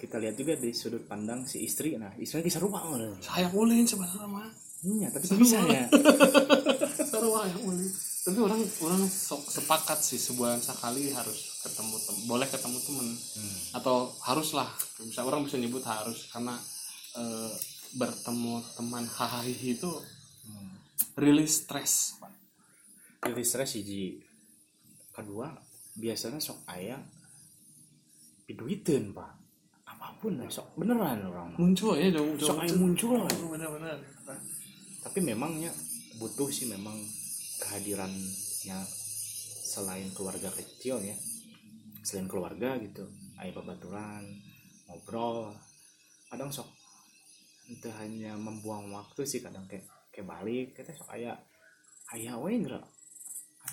[0.01, 1.93] Kita lihat juga di sudut pandang si istri.
[1.93, 2.81] Nah istri kisah rumah
[3.21, 4.49] saya ulin sebenarnya mah
[4.81, 5.85] iya tapi bisa ya.
[7.05, 7.85] sarua yang ulin.
[8.21, 13.07] Tapi orang orang sok sepakat sih sebulan sekali harus ketemu tem- boleh ketemu temen.
[13.77, 14.69] Atau haruslah
[15.05, 16.29] bisa orang bisa nyebut harus.
[16.33, 16.57] Karena
[17.17, 17.53] eh,
[17.93, 19.89] bertemu teman hahaha itu
[21.19, 22.31] rilis stres Pak.
[23.27, 24.23] jadi stres hiji
[25.11, 25.51] kedua
[25.99, 27.03] biasanya sok ayah
[28.47, 29.40] piduiteun pak
[30.29, 31.49] lah sok beneran orang.
[31.57, 33.31] Muncul ya jauh sok ayah muncul lah.
[33.31, 33.97] Benar-benar
[35.01, 35.73] tapi memangnya
[36.21, 36.93] butuh sih memang
[37.57, 38.77] kehadirannya
[39.65, 41.17] selain keluarga kecil ya.
[42.05, 43.09] Selain keluarga gitu
[43.41, 44.21] ayah babaturan
[44.85, 45.57] ngobrol.
[46.29, 46.69] Kadang sok
[47.71, 51.39] itu hanya membuang waktu sih kadang kayak kayak balik kita sok ayah
[52.13, 52.83] ayah enggak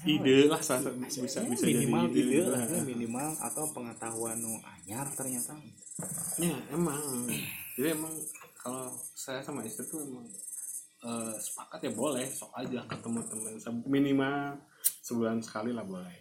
[0.06, 2.62] ide lah salah satu bisa bisa minimal jadi ide lah.
[2.62, 3.28] ya, minimal.
[3.42, 5.58] Atau pengetahuan nu anyar ternyata.
[6.38, 7.26] Ya emang.
[7.74, 8.14] Jadi emang
[8.58, 10.26] kalau saya sama istri tuh emang
[11.02, 13.54] eh, sepakat ya boleh sok aja ketemu temen
[13.86, 14.58] minimal
[15.02, 16.18] sebulan sekali lah boleh.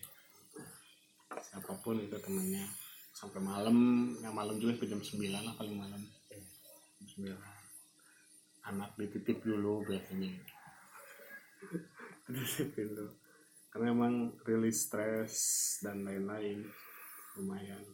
[1.38, 2.66] Siapa pun itu temennya.
[3.14, 3.78] Sampai malam
[4.22, 6.02] yang malam juga sampai jam 9 lah paling malam.
[6.30, 6.44] Jam
[7.26, 7.58] 9
[8.68, 10.34] anak dititip dulu biasanya.
[12.28, 13.27] Dititip dulu
[13.78, 15.38] karena emang rilis stres
[15.86, 16.66] dan lain-lain
[17.38, 17.86] lumayan.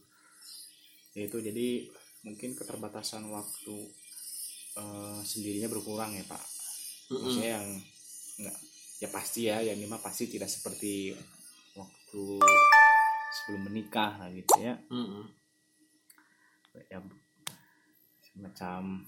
[1.12, 1.92] Ya itu jadi
[2.24, 3.76] mungkin keterbatasan waktu
[4.80, 6.40] eh, sendirinya berkurang ya pak.
[7.12, 7.68] Maksudnya yang
[8.40, 8.58] enggak
[8.96, 11.12] ya pasti ya yang ini mah pasti tidak seperti
[11.76, 12.24] waktu
[13.36, 14.80] sebelum menikah lah gitu ya.
[14.88, 15.28] Mm-mm.
[16.88, 16.98] ya
[18.32, 19.04] semacam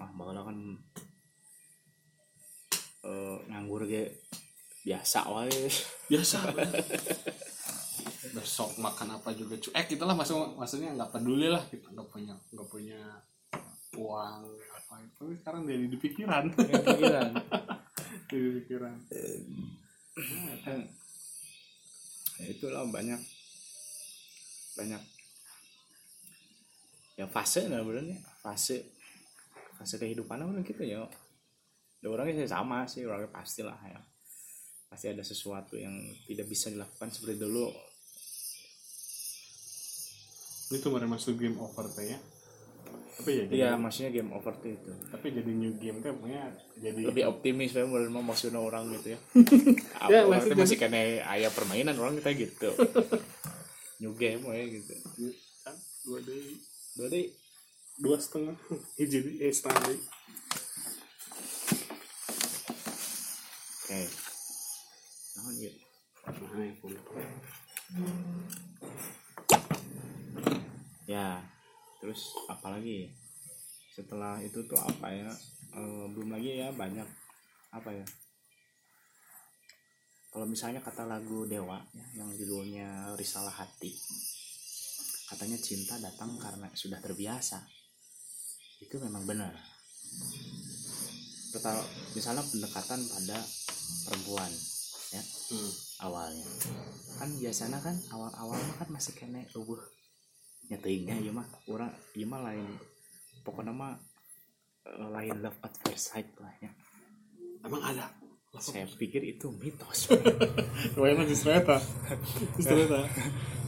[0.00, 0.58] ah bakal kan
[3.04, 4.16] eh, nganggur ge
[4.86, 5.66] biasa wae.
[6.06, 6.36] Biasa
[8.36, 12.36] besok makan apa juga cuek kita lah maksud maksudnya nggak peduli lah kita nggak punya
[12.54, 13.00] nggak punya
[13.98, 15.18] uang apa itu.
[15.18, 16.44] Tapi sekarang jadi di pikiran.
[16.54, 17.30] Pikiran.
[18.26, 18.96] Jadi di pikiran.
[22.36, 23.22] Ya itulah banyak
[24.76, 25.02] banyak
[27.16, 28.92] ya fase lah benernya fase
[29.80, 31.08] fase kehidupan apa gitu ya
[32.04, 33.96] orangnya sih sama sih orangnya pasti lah ya
[34.86, 35.92] pasti ada sesuatu yang
[36.24, 37.68] tidak bisa dilakukan seperti dulu.
[40.70, 42.18] Itu baru masuk game over teh ya?
[43.16, 44.92] Tapi ya jadi, iya maksudnya game over tuh itu.
[45.08, 49.14] Tapi jadi new game teh punya jadi lebih optimis ya menurut mau maksudnya orang gitu
[49.14, 49.20] ya.
[50.06, 51.00] Ya, Apa, orang masih teh masih kena
[51.32, 52.70] ayah permainan orang kita gitu.
[54.04, 54.92] New game ya gitu.
[55.64, 56.44] Kan, dua day.
[56.94, 57.22] Berarti
[57.96, 58.56] dua setengah.
[59.00, 59.98] Hiji di- eh setengah day.
[63.86, 64.25] oke
[71.06, 71.38] ya
[72.02, 73.14] terus apalagi
[73.96, 75.32] setelah itu tuh apa ya?
[75.72, 77.08] Eh, belum lagi ya banyak
[77.72, 78.04] apa ya?
[80.28, 83.96] Kalau misalnya kata lagu Dewa ya, yang judulnya Risalah Hati
[85.26, 87.64] katanya cinta datang karena sudah terbiasa.
[88.84, 89.56] Itu memang benar.
[91.50, 91.80] Pertama,
[92.12, 93.40] misalnya pendekatan pada
[94.06, 94.52] perempuan
[95.12, 95.22] ya.
[95.22, 95.72] Hmm.
[96.02, 96.46] awalnya.
[97.16, 99.80] Kan biasanya kan awal-awal mah kan masih kene eueuh
[100.72, 101.46] nyetingnya ieu mah.
[101.70, 102.66] Urang ieu mah lain.
[103.46, 103.94] Pokoknya mah
[104.86, 106.70] eh, lain love at first sight lah ya.
[107.62, 108.08] Emang ada.
[108.56, 110.08] saya pikir itu mitos.
[110.96, 111.76] Kayaknya justru eta.
[112.56, 113.04] Justru eta.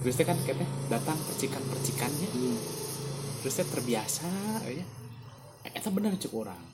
[0.00, 2.28] terus teh kan katanya datang percikan-percikannya.
[2.32, 2.58] Hmm.
[3.44, 4.26] terus teh terbiasa
[4.64, 4.86] ya
[5.68, 6.64] eh, eta bener cek orang.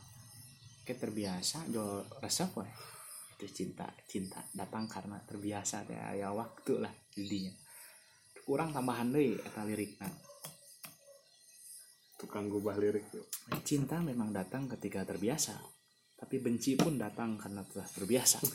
[0.87, 2.94] Kayak terbiasa jo resep we
[3.35, 7.53] itu cinta cinta datang karena terbiasa teh ya waktu lah jadinya.
[8.45, 10.07] Kurang tambahan deui eta lirikna
[12.15, 13.27] Tukang gubah lirik tuh.
[13.67, 15.59] cinta memang datang ketika terbiasa
[16.15, 18.41] tapi benci pun datang karena telah terbiasa.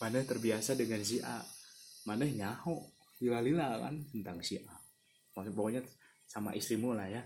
[0.00, 1.44] Mana terbiasa dengan si A?
[2.08, 2.88] Mana nyaho?
[3.20, 4.72] Lila-lila kan tentang si A.
[5.36, 5.84] Maksud pokoknya
[6.24, 7.20] sama istrimu lah ya.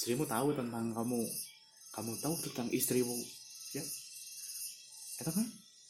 [0.00, 1.20] Istrimu tahu tentang kamu
[1.96, 3.16] kamu tahu tentang istrimu
[3.72, 3.82] ya
[5.16, 5.46] itu kan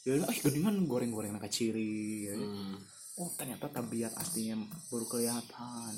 [0.07, 2.35] ya eh geningan goreng-goreng nak ciri ya.
[2.39, 2.79] Hmm.
[3.19, 4.55] oh ternyata tabiat aslinya
[4.87, 5.95] baru kelihatan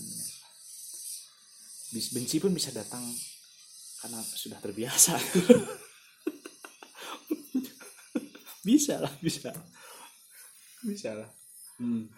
[1.93, 3.05] benci pun bisa datang
[4.01, 5.13] karena sudah terbiasa
[8.67, 9.53] bisa lah bisa
[10.81, 11.29] bisa lah
[11.79, 12.11] Hmm.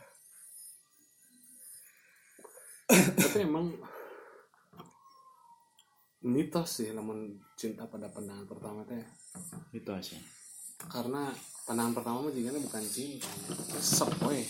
[2.89, 3.77] Tapi emang
[6.22, 9.01] mitos sih namun cinta pada pandangan pertama teh.
[9.74, 10.22] Itu sih
[10.89, 11.30] karena
[11.69, 13.30] pandangan pertama mah jadinya bukan cinta
[14.26, 14.41] we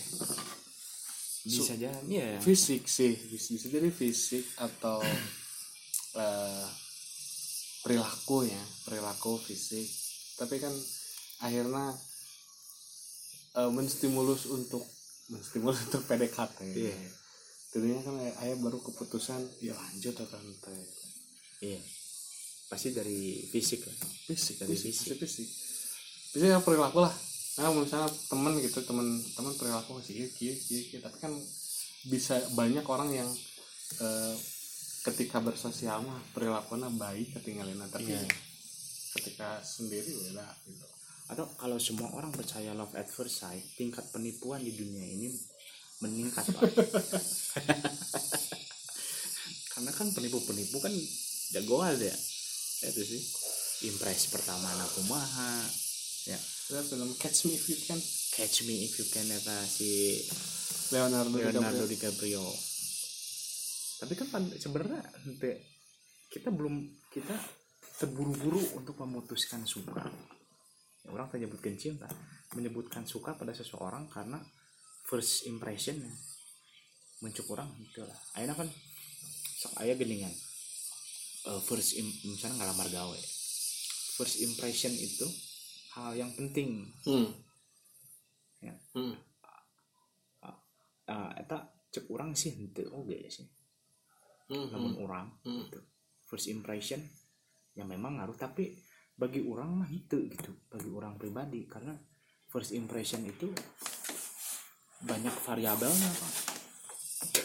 [1.42, 5.02] bisa jadi ya fisik sih bisa, bisa jadi fisik atau
[6.22, 6.66] eh,
[7.82, 9.84] perilaku ya perilaku fisik.
[10.38, 10.70] Tapi kan
[11.42, 11.90] akhirnya
[13.58, 14.86] eh, menstimulus untuk
[15.34, 16.94] menstimulus untuk PDKT Iya.
[17.72, 20.80] Jadinya kan ayah, baru keputusan ya lanjut atau teh
[21.62, 21.80] iya.
[22.66, 23.96] Pasti dari fisik lah.
[24.26, 25.14] Fisik Dari fisik fisik.
[25.14, 25.48] fisik fisik.
[26.32, 27.12] Bisa ya perilaku lah.
[27.60, 29.04] Nah misalnya temen gitu temen
[29.36, 30.98] temen perilaku masih iya iya iya iya.
[31.04, 31.32] tapi kan
[32.08, 33.28] bisa banyak orang yang
[34.00, 34.34] eh,
[35.04, 37.76] ketika bersosial mah perilakunya baik ketinggalan.
[37.92, 38.24] Tapi Iya.
[39.20, 40.86] ketika sendiri beda gitu.
[41.28, 45.28] Atau kalau semua orang percaya love at first sight tingkat penipuan di dunia ini
[46.00, 46.42] meningkat
[49.72, 50.90] karena kan penipu-penipu kan
[51.52, 52.16] jagoan ya?
[52.88, 53.22] Itu sih.
[53.92, 55.62] Impress pertama anak kumaha.
[56.26, 56.38] Ya.
[56.72, 58.00] Ada film Catch Me If You Can.
[58.32, 60.16] Catch me if you can eta si
[60.88, 62.40] Leonardo, Leonardo DiCaprio.
[62.40, 62.72] DiCaprio
[64.02, 65.62] tapi kan sebenarnya ente,
[66.26, 67.38] kita belum kita
[68.02, 70.02] terburu-buru untuk memutuskan suka.
[71.06, 72.10] Ya, orang tak menyebutkan cinta
[72.58, 74.42] menyebutkan suka pada seseorang karena
[75.06, 76.10] first impressionnya.
[77.22, 78.18] Mencuk orang itulah.
[78.34, 78.68] Akhirnya kan
[79.62, 80.34] sok aya geningan
[81.42, 83.18] Eh, first im, misalnya ngalamar gawe
[84.14, 85.26] first impression itu
[85.98, 87.34] hal yang penting Hmm.
[88.62, 88.78] Ya.
[88.94, 89.18] Hmm.
[91.10, 93.42] ah eta cek orang sih henteu oge sih
[94.54, 94.70] Hmm.
[94.70, 95.02] namun Hmm.
[95.02, 95.66] orang Hmm.
[95.66, 95.82] gitu.
[96.30, 97.02] first impression
[97.74, 98.78] yang memang ngaruh tapi
[99.18, 101.90] bagi orang mah itu gitu bagi orang pribadi karena
[102.54, 103.50] first impression itu
[105.02, 106.32] banyak variabelnya pak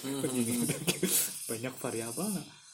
[0.05, 0.21] Hmm.
[1.49, 2.66] banyak variabelnya ya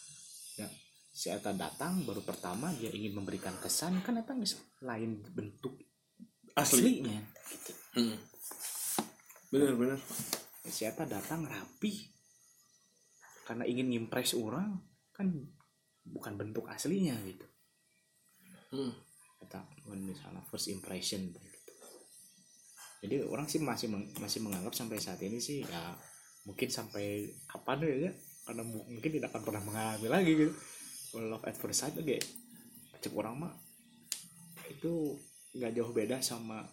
[1.14, 4.34] si Eta datang baru pertama dia ingin memberikan kesan kan Eta
[4.82, 5.78] lain bentuk
[6.54, 7.00] Asli.
[7.02, 7.22] aslinya
[7.94, 8.18] Hmm.
[9.48, 10.00] Bener bener.
[10.66, 12.10] si Eta datang rapi
[13.46, 14.74] karena ingin ngimpress orang
[15.12, 15.30] kan
[16.04, 17.46] bukan bentuk aslinya gitu
[18.74, 18.90] Hmm.
[19.38, 21.38] Eta misalnya first impression gitu.
[23.06, 25.94] Jadi orang sih masih meng- masih menganggap sampai saat ini sih ya
[26.44, 28.12] mungkin sampai kapan ya ya
[28.44, 30.54] karena mu- mungkin tidak akan pernah mengalami lagi gitu.
[31.14, 32.18] Love at first sight oke
[33.04, 33.54] cek orang mah
[34.72, 35.20] itu
[35.54, 36.64] nggak jauh beda sama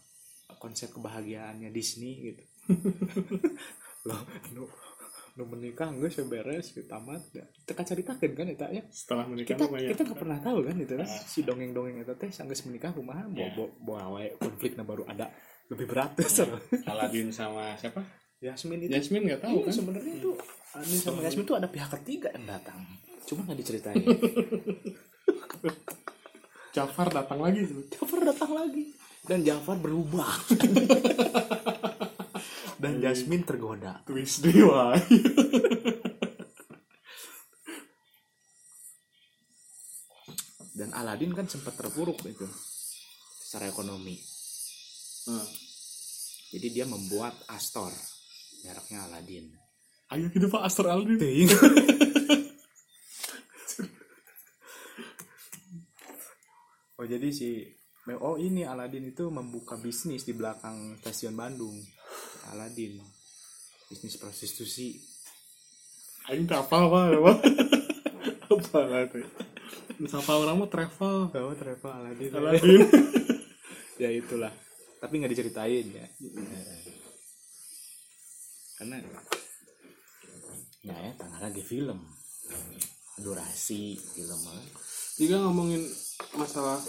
[0.57, 2.43] konsep kebahagiaannya Disney gitu.
[4.09, 4.25] Loh,
[4.57, 4.65] nu,
[5.37, 7.45] nu menikah enggak beres gitu tamat ya.
[7.69, 9.91] Teka ceritakan kan eta ya Setelah menikah kita banyak.
[9.93, 13.27] kita nggak pernah tahu kan itu kan si dongeng dongeng itu teh sanggeus menikah bawa
[13.37, 13.53] Ya.
[13.53, 15.29] bawa bawa konfliknya baru ada
[15.69, 16.27] lebih berat tuh
[16.89, 18.01] Aladin sama siapa?
[18.41, 19.75] Yasmin itu Jasmine nggak tahu iya, kan?
[19.77, 20.31] sebenarnya itu
[20.73, 22.81] Ani sama Yasmin itu ada pihak ketiga yang datang
[23.31, 24.03] cuma nggak diceritain.
[26.75, 27.87] Jafar datang lagi tuh.
[27.95, 28.91] Jafar datang lagi.
[29.23, 30.27] Dan Jafar berubah.
[32.83, 34.03] Dan Jasmine tergoda.
[34.03, 34.97] Twist dewa
[40.81, 42.49] dan Aladin kan sempat terpuruk itu
[43.45, 44.17] secara ekonomi.
[45.29, 45.45] Nah,
[46.57, 47.93] jadi dia membuat Astor
[48.65, 49.61] mereknya Aladin
[50.11, 51.47] ayo kita pak Astor Aldin
[57.01, 57.65] oh jadi si
[58.21, 61.81] oh ini Aladin itu membuka bisnis di belakang stasiun Bandung.
[62.53, 63.01] Aladin
[63.89, 65.01] bisnis prostitusi.
[66.29, 67.33] Aing apa apa apa?
[68.51, 69.25] Apa lah teh
[70.11, 72.81] Sapa orang mah travel oh travel Aladin Aladin
[74.03, 74.53] ya itulah.
[75.01, 76.07] Tapi nggak diceritain ya.
[78.77, 79.01] Karena
[80.85, 82.05] ya ya lagi film.
[83.17, 84.45] Durasi film
[85.21, 85.85] jika ngomongin
[86.33, 86.81] masalah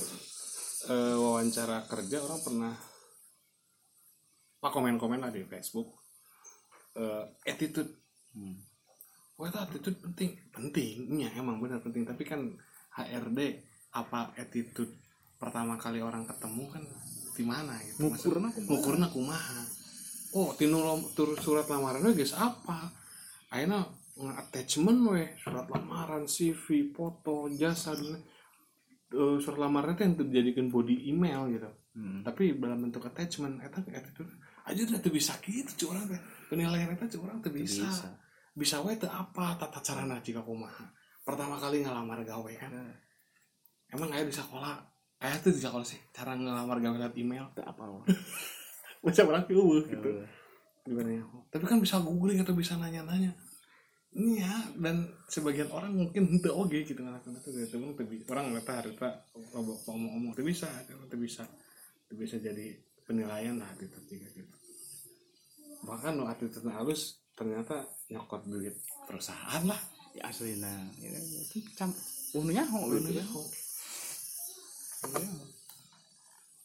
[0.88, 2.74] eh, wawancara kerja orang pernah
[4.64, 5.92] pak komen-komen lah di Facebook.
[6.96, 7.92] Eh, attitude.
[8.32, 8.56] Hmm.
[9.36, 10.40] Wah itu attitude penting.
[10.48, 12.08] Pentingnya emang benar penting.
[12.08, 12.56] Tapi kan
[12.96, 13.68] HRD
[14.00, 14.96] apa attitude
[15.36, 16.84] pertama kali orang ketemu kan
[17.36, 18.08] di mana gitu?
[18.08, 18.68] Ngukurna kumaha?
[18.72, 19.62] ngukurna kumaha?
[20.32, 20.80] Oh tinu
[21.44, 22.96] surat lamaran geus apa?
[23.52, 23.84] Ayeuna
[24.20, 28.20] attachment we surat lamaran CV foto jasa dan
[29.12, 31.72] eh, surat lamaran itu yang dijadikan body email gitu.
[31.91, 32.24] Hmm.
[32.24, 34.32] tapi dalam bentuk attachment eta attitude.
[34.64, 36.22] Aja udah tuh bisa gitu curang teh.
[36.47, 37.84] Penilaian eta curang tuh bisa.
[37.84, 38.07] Bisa.
[38.55, 40.88] Bisa wae teu apa tata carana jika kumaha
[41.22, 42.72] pertama kali ngelamar gawe kan.
[42.72, 42.95] Nah,
[43.91, 44.80] emang aya di sekolah?
[45.20, 47.51] Aya tuh di sekolah sih cara ngelamar gawe lewat email.
[47.51, 47.84] Itu apa
[49.03, 50.09] baca orang eueuh gitu.
[50.16, 50.28] Eh,
[50.82, 53.38] gimana ya tapi kan bisa googling atau bisa nanya-nanya
[54.12, 57.80] ini ya dan sebagian orang mungkin itu oke gitu ngelakuin itu gitu.
[57.80, 59.09] Cuman teu orang nggak tahu harita
[59.55, 61.43] ngomong-ngomong itu bisa itu bisa
[62.07, 62.76] itu bisa jadi
[63.07, 64.55] penilaian lah gitu tiga gitu.
[65.88, 68.76] Bahkan nu attitude halus ternyata nyokot duit
[69.07, 69.80] perusahaan lah.
[70.12, 71.88] Ya asli nah ya, itu cam
[72.36, 73.16] ununya ho gitu.
[73.16, 73.24] ya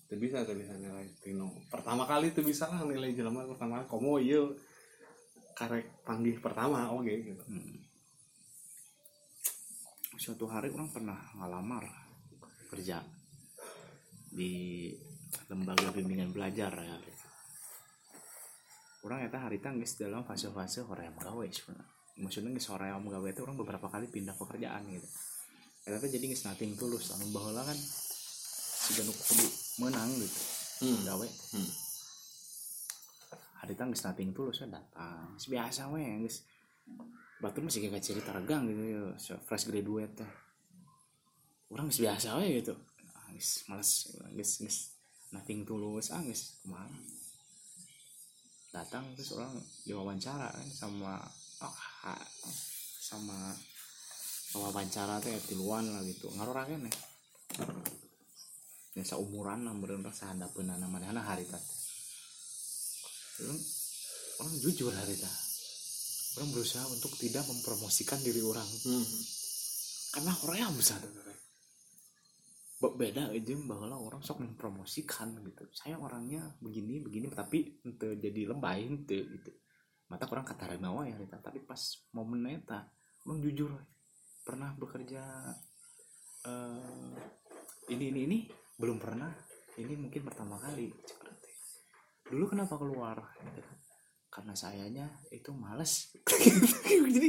[0.07, 3.87] itu bisa itu bisa nilai Tino pertama kali itu bisa lah nilai jelema pertama kali.
[3.91, 4.43] Komo iya
[5.57, 7.81] karek panggil pertama oke gitu Hmm.
[10.21, 11.85] suatu hari orang pernah ngalamar
[12.69, 13.01] kerja
[14.33, 14.93] di
[15.49, 16.97] lembaga bimbingan belajar ya
[19.07, 21.87] orang eta hari geus dalam fase-fase hoream gawe sebenarnya
[22.21, 25.09] maksudnya geus hoream gawe itu orang beberapa kali pindah pekerjaan gitu
[25.87, 29.47] eta jadi geus nating tulus anu baheula kan si nu kudu
[29.81, 30.41] menang gitu
[30.85, 31.01] hmm.
[31.07, 31.86] gawe Hmm.
[33.67, 35.35] Hari tang geus nating tulus we datang.
[35.35, 36.47] Biasa we geus
[37.43, 40.31] batur masih kayak cerita regang gitu so, fresh graduate teh.
[41.75, 42.79] Orang geus biasa we gitu.
[43.19, 43.91] Ah, geus males
[44.39, 44.79] geus geus
[45.35, 46.87] nating tulus ah geus kumaha
[48.71, 49.51] datang terus orang
[49.83, 51.19] diwawancara kan sama
[51.59, 52.31] ah, ha-
[53.03, 53.51] sama
[54.55, 56.31] wawancara teh tiluan lah gitu.
[56.31, 56.95] Ngarorakeun ya
[58.97, 61.86] ya seumuran lah meureun rasa hadapeun nama mana hari tadi
[63.45, 63.61] orang,
[64.41, 65.47] orang jujur hari tadi
[66.37, 68.69] orang berusaha untuk tidak mempromosikan diri orang.
[68.85, 69.09] Hmm.
[70.17, 71.01] karena orang yang besar.
[72.77, 75.65] Be- beda aja bahwa orang sok mempromosikan gitu.
[75.77, 79.53] Saya orangnya begini begini tapi ente jadi lebay ente gitu.
[80.09, 81.41] Mata orang kata renawa ya Rita.
[81.41, 81.81] tapi pas
[82.17, 82.89] momen eta
[83.29, 83.73] orang jujur.
[84.45, 85.21] Pernah bekerja
[86.49, 87.13] eh,
[87.93, 88.39] ini ini ini.
[88.77, 89.33] Belum pernah.
[89.77, 90.89] Ini mungkin pertama kali.
[92.31, 93.19] Dulu kenapa keluar?
[94.31, 96.13] Karena sayanya itu males.
[97.17, 97.29] Jadi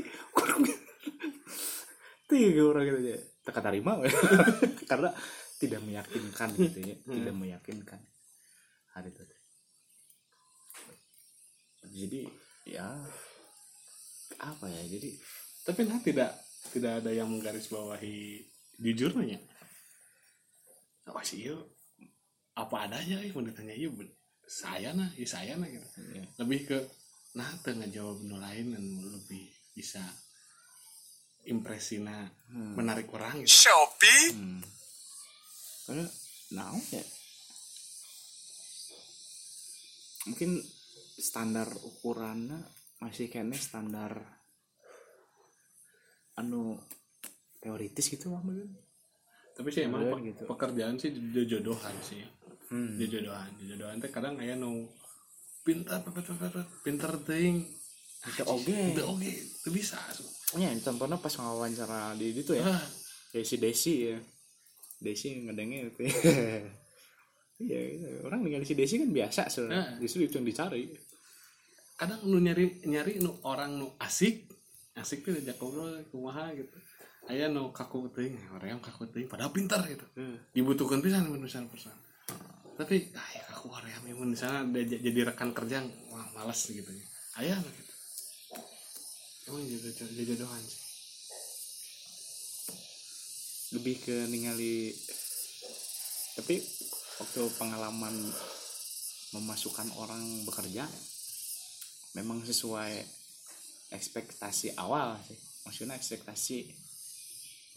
[2.28, 3.16] tiga orang gitu aja.
[3.48, 3.96] Teka terima
[4.92, 5.10] karena
[5.58, 6.96] tidak meyakinkan gitu ya.
[7.00, 8.00] Tidak meyakinkan.
[8.98, 9.24] Hari itu.
[11.88, 12.22] Jadi
[12.68, 12.92] ya
[14.44, 14.82] apa ya?
[14.84, 15.10] Jadi
[15.64, 16.32] tapi nah tidak
[16.76, 18.44] tidak ada yang menggarisbawahi
[18.84, 19.40] jujurnya.
[21.08, 21.78] Apa sih yuk
[22.58, 23.94] apa adanya ya mau ditanya yuk
[24.48, 26.00] saya nah ya saya nah gitu.
[26.10, 26.78] Ya, lebih ke
[27.36, 29.44] nah tengah jawab nu lain dan lebih
[29.76, 30.02] bisa
[31.46, 33.52] impresina hmm, menarik orang gitu.
[34.34, 34.64] hmm.
[35.86, 36.08] karena
[36.50, 37.04] nah ya
[40.26, 40.60] mungkin
[41.18, 42.60] standar ukurannya
[43.00, 44.12] masih kayaknya standar
[46.36, 46.78] anu
[47.60, 48.68] teoritis gitu mungkin
[49.56, 50.44] tapi sih emang Iya, pe- gitu.
[50.46, 51.10] pekerjaan sih
[51.48, 52.22] jodohan sih
[52.72, 53.00] hmm.
[53.08, 54.88] jodohan jodohan teh kadang kayak nu
[55.68, 57.68] pintar pintar pintar pintar ting.
[58.24, 58.96] Itu oge.
[58.96, 60.00] itu oge itu bisa.
[60.56, 62.64] Ya contohnya pas ngawancara di itu ya.
[62.64, 62.84] Ah,
[63.36, 64.18] kayak si Desi ya.
[65.04, 66.02] Desi ngedengnya itu
[67.68, 68.10] iya iya.
[68.24, 69.76] orang dengan si Desi kan biasa sebenarnya.
[69.76, 69.90] Nah.
[70.00, 70.88] justru itu yang dicari.
[72.00, 74.48] Kadang nu nyari nyari nu orang nu asik
[74.98, 76.80] asik tuh diajak ngobrol kumaha gitu.
[77.28, 80.08] Aya nu kaku teuing orang yang kaku teuing padahal pintar gitu.
[80.56, 82.07] Dibutuhkan pisan manusia person
[82.78, 85.82] tapi ah ya kaku orang yang di sana jadi rekan kerja
[86.14, 86.86] wah malas gitu
[87.42, 87.94] aya nu gitu?
[89.48, 90.82] Emang jadi jadi jodohan sih.
[93.80, 94.92] Lebih ke ningali
[96.38, 96.62] tapi
[97.18, 98.14] waktu pengalaman
[99.34, 100.86] memasukkan orang bekerja
[102.14, 102.94] memang sesuai
[103.96, 105.40] ekspektasi awal sih.
[105.66, 106.58] Maksudnya ekspektasi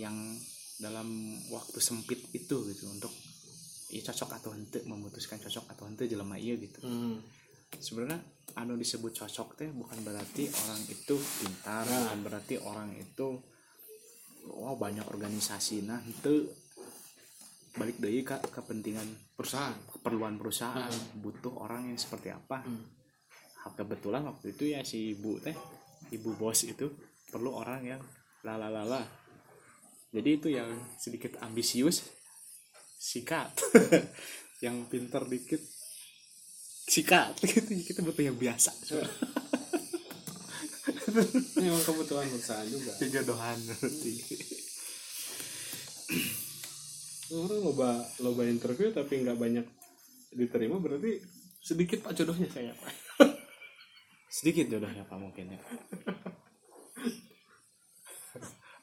[0.03, 0.17] yang
[0.81, 3.13] dalam waktu sempit itu gitu untuk
[3.91, 7.17] ya cocok atau ente memutuskan cocok atau ente jelema iya gitu hmm.
[7.75, 8.19] sebenarnya
[8.55, 12.07] anu disebut cocok teh bukan berarti orang itu pintar Nah.
[12.07, 13.29] bukan berarti orang itu
[14.57, 16.47] wah banyak organisasi nah itu
[17.71, 21.23] balik dari ke kepentingan perusahaan keperluan perusahaan Hmm.
[21.23, 22.87] butuh orang yang seperti apa Hmm.
[23.61, 25.53] Kebetulan waktu itu ya si ibu teh
[26.11, 26.89] ibu bos itu
[27.29, 28.03] perlu orang yang
[28.43, 29.05] lalalala
[30.11, 30.67] jadi itu yang
[30.97, 32.09] sedikit ambisius
[33.01, 33.57] sikat.
[34.65, 35.65] Yang pintar dikit
[36.85, 37.41] sikat.
[37.49, 38.77] Gitu kita butuh yang biasa.
[41.57, 42.93] Ini emang kebutuhan perusahaan juga.
[43.01, 44.15] Jodohan berarti.
[47.31, 47.91] Orang loba
[48.21, 49.67] loba interview tapi nggak banyak
[50.35, 51.23] diterima berarti
[51.63, 52.95] sedikit pak jodohnya saya pak.
[54.31, 55.61] Sedikit jodohnya pak mungkin ya.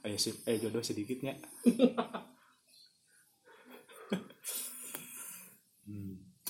[0.07, 1.35] Ayo sih eh jodoh sedikitnya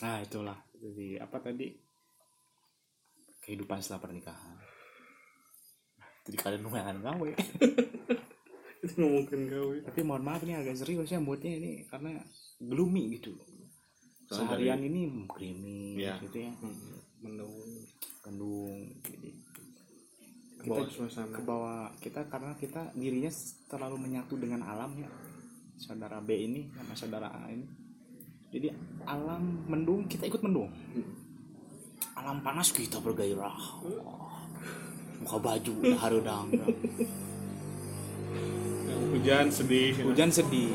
[0.04, 0.58] nah itulah.
[0.78, 1.74] Jadi apa tadi?
[3.42, 4.58] Kehidupan setelah pernikahan.
[6.28, 7.32] Jadi kalian lumayan gawe.
[8.84, 9.76] Itu ngomongin gawe.
[9.90, 12.20] Tapi mohon maaf nih agak serius ya moodnya ini karena
[12.60, 13.34] gloomy gitu.
[14.28, 16.20] Soalnya seharian ini creamy Iya.
[16.28, 16.52] gitu ya.
[17.24, 17.56] Mendung.
[18.22, 19.32] Kendung jadi
[20.58, 21.32] ke bawah suasana.
[21.32, 23.32] ke bawah kita karena kita dirinya
[23.72, 25.10] terlalu menyatu dengan alam ya.
[25.80, 27.87] Saudara B ini sama saudara A ini
[28.54, 28.72] jadi
[29.04, 30.72] alam mendung kita ikut mendung.
[32.18, 33.84] Alam panas kita bergairah.
[35.18, 36.54] Muka baju harudang
[38.86, 40.74] Yang hujan sedih hujan sedih.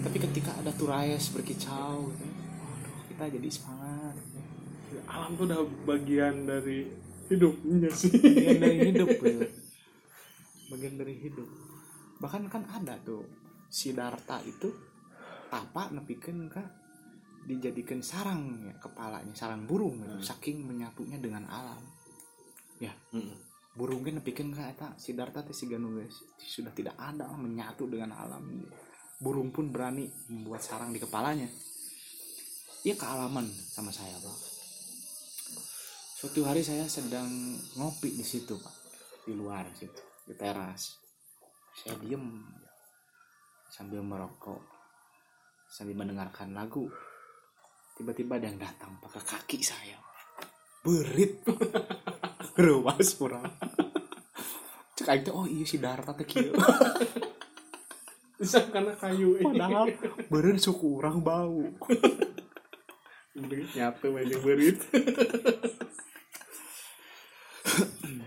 [0.00, 4.16] Tapi ketika ada turayes berkicau gitu, waduh kita jadi semangat
[5.10, 6.86] alam tuh udah bagian dari
[7.30, 8.10] hidupnya sih.
[8.14, 9.46] Bagian dari hidup gitu.
[10.70, 11.48] bagian dari hidup.
[12.22, 13.26] Bahkan kan ada tuh
[13.70, 14.70] Siddhartha itu
[15.50, 16.62] tapak nepikeun ka
[17.44, 20.16] dijadikan sarang ya kepalanya sarang burung gitu.
[20.16, 20.22] Hmm.
[20.22, 21.82] saking menyatunya dengan alam.
[22.80, 22.94] Ya.
[23.12, 23.36] Mm.
[23.70, 24.88] burungnya nepikeun ka eta?
[24.96, 28.46] Siddhartha teh siga nu geus sudah tidak ada menyatu dengan alam.
[29.20, 31.50] Burung pun berani membuat sarang di kepalanya.
[32.86, 34.38] Ya kealaman sama saya pak.
[36.20, 37.28] Suatu hari saya sedang
[37.76, 38.74] ngopi di situ pak.
[39.28, 40.98] Di luar situ di teras.
[41.76, 42.42] Saya diem
[43.70, 44.79] sambil merokok
[45.70, 46.90] sambil mendengarkan lagu.
[47.94, 49.94] Tiba-tiba ada yang datang pakai kaki saya.
[50.82, 51.46] Berit.
[52.60, 53.46] Ruas kurang.
[55.00, 56.52] Cek teh, oh iya si Darta teh kieu.
[58.40, 59.56] Bisa karena kayu ini.
[59.56, 59.86] Padahal
[60.28, 61.60] beren suku orang bau.
[63.36, 64.80] Berit nyatu aja berit.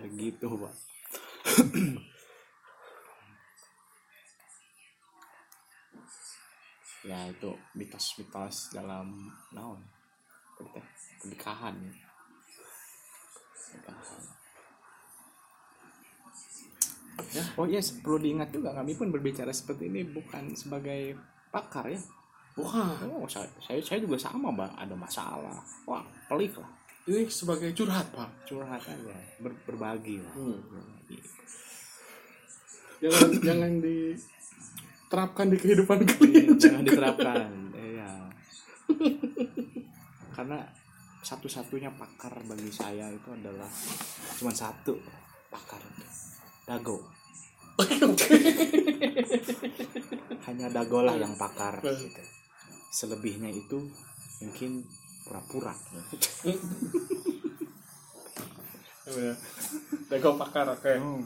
[0.02, 0.74] Begitu pak
[7.04, 9.80] ya itu mitos-mitos dalam naon?
[11.20, 11.76] Pernikahan.
[13.54, 14.24] Pernikahan.
[17.34, 21.14] Ya oh yes perlu diingat juga kami pun berbicara seperti ini bukan sebagai
[21.54, 22.02] pakar ya.
[22.54, 23.10] Bukan.
[23.10, 25.58] Oh saya saya, saya juga sama mbak ada masalah.
[25.86, 26.70] Wah pelik lah.
[27.04, 28.30] Ini sebagai curhat pak.
[28.48, 29.18] Curhat aja.
[29.42, 30.34] Ber, berbagi lah.
[30.38, 30.58] Hmm.
[33.04, 33.72] Jangan jangan
[35.14, 37.54] diterapkan di kehidupan Iya, kalian jangan diterapkan.
[37.78, 38.10] Iya.
[40.34, 40.58] Karena
[41.22, 43.70] satu-satunya pakar bagi saya itu adalah
[44.42, 44.98] cuma satu
[45.54, 45.78] pakar.
[46.66, 46.98] Dago.
[50.50, 52.22] Hanya dago lah yang pakar gitu.
[52.90, 53.86] selebihnya itu
[54.42, 54.82] mungkin
[55.30, 55.78] pura-pura.
[59.14, 59.38] Ya
[60.10, 60.94] dagang pakar oke.
[60.98, 61.22] Hmm.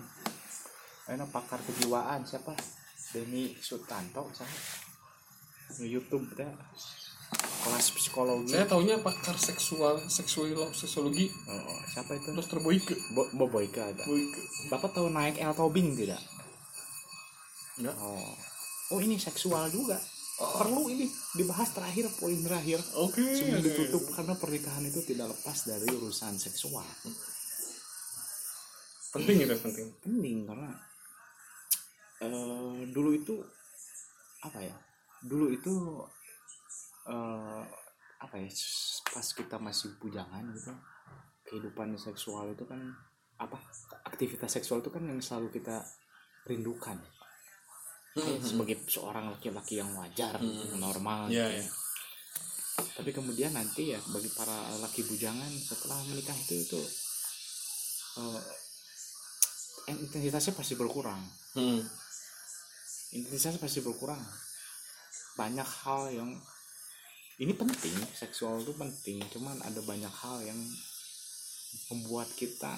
[1.08, 2.52] enak pakar kejiwaan siapa
[3.14, 4.51] Denny Sutanto saya
[5.78, 6.47] di YouTube ya
[7.64, 12.32] kelas psikologi saya taunya pakar seksual seksual seksologi Oh, siapa itu?
[12.32, 14.03] dokter Boyke Bo, Bo Boyka ada.
[14.08, 14.39] Boyke
[14.72, 16.24] Bapak tahu naik El Tobing tidak?
[17.78, 17.95] Enggak.
[17.99, 18.32] Oh.
[18.95, 19.99] Oh ini seksual juga.
[20.38, 25.89] perlu ini dibahas terakhir poin terakhir oke sebelum ditutup karena pernikahan itu tidak lepas dari
[25.89, 26.86] urusan seksual
[29.10, 30.70] penting itu penting penting karena
[32.20, 33.36] eh, dulu itu
[34.41, 34.76] apa ya
[35.22, 35.74] dulu itu
[37.05, 37.63] eh,
[38.18, 38.49] apa ya
[39.07, 40.74] pas kita masih bujangan gitu
[41.45, 42.82] kehidupan seksual itu kan
[43.38, 43.55] apa
[44.03, 45.86] aktivitas seksual itu kan yang selalu kita
[46.45, 46.97] rindukan
[48.18, 50.82] Kayak sebagai seorang laki-laki yang wajar Hmm.
[50.82, 51.61] normal Iya, gitu.
[51.61, 51.70] iya.
[52.97, 56.82] tapi kemudian nanti ya bagi para laki bujangan setelah menikah itu itu
[58.18, 58.41] eh,
[59.88, 61.22] intensitasnya pasti berkurang
[61.53, 61.82] Hmm.
[63.16, 64.20] Intensitasnya pasti berkurang
[65.38, 66.32] banyak hal yang
[67.38, 70.58] ini penting seksual itu penting cuman ada banyak hal yang
[71.93, 72.74] membuat kita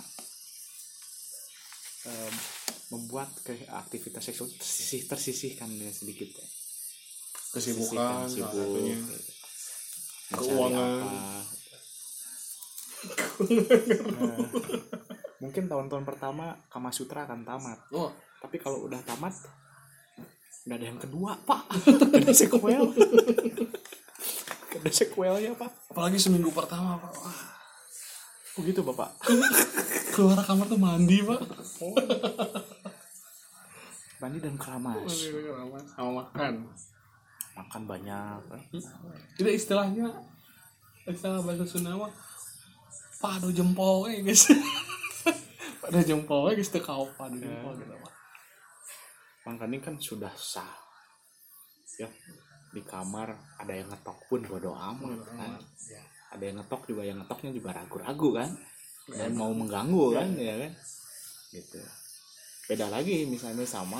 [2.05, 2.35] em,
[2.91, 6.47] membuat ke aktivitas seksual tersisih tersisihkan dengan sedikit ya.
[7.49, 8.97] kesibukan satunya.
[8.99, 9.37] Mencari
[10.29, 11.01] Keuangan.
[11.01, 11.09] apa.
[11.09, 11.41] Nah,
[15.41, 18.11] mungkin tahun-tahun pertama Kama Sutra akan tamat oh
[18.43, 19.33] tapi kalau udah tamat
[20.67, 21.63] nggak ada yang kedua pak.
[22.09, 22.83] Nggak ada sequel.
[24.69, 25.71] Nggak ada sequelnya pak.
[25.89, 27.13] Apalagi seminggu pertama pak.
[27.15, 27.39] Wah,
[28.59, 29.09] oh gitu bapak.
[30.13, 31.39] Keluar kamar tuh mandi pak.
[34.19, 35.31] Mandi dan keramas.
[35.95, 36.67] Sama makan.
[37.55, 38.39] Makan banyak
[39.35, 40.15] tidak istilahnya
[41.03, 42.11] istilah bahasa Sunda mah
[43.19, 44.47] padu jempol eh guys.
[45.83, 48.18] Pada jempol guys teu kau padu jempol gitu pak
[49.49, 50.77] makanya kan sudah sah.
[51.97, 52.09] Ya
[52.69, 55.57] di kamar ada yang ngetok pun bodo amat kan?
[55.89, 56.01] ya.
[56.29, 58.49] Ada yang ngetok juga yang ngetoknya juga ragu-ragu kan?
[59.09, 60.29] Dan mau mengganggu kan?
[60.37, 60.71] Ya kan?
[61.49, 61.81] Gitu.
[62.69, 63.97] Beda lagi misalnya sama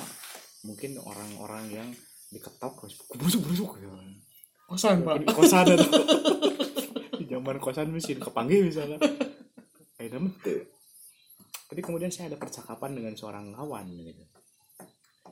[0.61, 1.89] mungkin orang-orang yang
[2.29, 3.89] diketok terus berusuk-berusuk gitu.
[4.69, 5.25] Kosan pak.
[5.33, 5.85] Kosan ada
[7.17, 9.01] di zaman kosan mesin kepanggil misalnya.
[10.45, 10.61] Tuh
[11.69, 14.25] tadi kemudian saya ada percakapan dengan seorang kawan gitu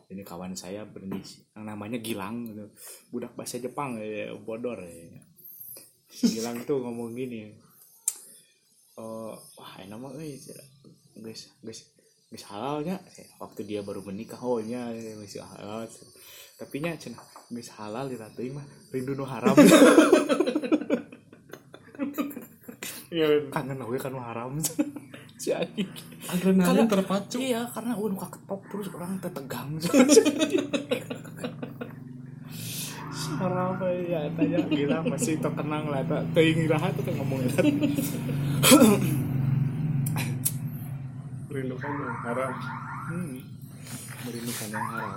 [0.08, 2.66] ini kawan saya berinisi yang namanya Gilang gitu.
[3.12, 5.20] budak bahasa Jepang ya, bodor ya.
[6.08, 7.52] Gilang tuh ngomong gini.
[8.98, 10.40] Oh wah enak mah euy
[11.20, 11.92] guys guys
[12.32, 12.98] guys halalnya
[13.38, 14.90] waktu dia baru menikah oh nya
[15.20, 15.86] masih halal.
[16.58, 19.56] Tapi nya cenah geus halal diratain mah rindu nu haram.
[23.08, 24.60] Iya kangen we kan haram
[25.38, 25.90] anjing
[26.26, 27.38] adrenalin Karena- terpacu.
[27.38, 29.70] Iya karena udah muka ketok terus orang tetegang.
[33.18, 33.78] Sarap
[34.08, 37.62] ya tanya gila masih terkenang lah tak teuing iraha tuh ngomong eta
[41.54, 42.54] rindukan yang haram.
[43.08, 43.38] Hmm.
[44.26, 45.16] merindukan yang haram.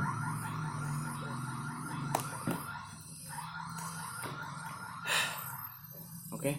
[6.31, 6.53] Oke.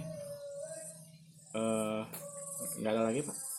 [1.52, 2.02] Eh
[2.82, 3.51] nggak ada lagi pak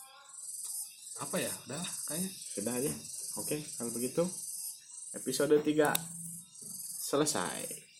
[1.23, 1.53] apa ya?
[1.67, 2.29] Udah kayaknya.
[2.31, 2.91] Sudah aja.
[3.39, 4.23] Oke kalau begitu
[5.17, 5.63] episode 3
[7.03, 7.92] selesai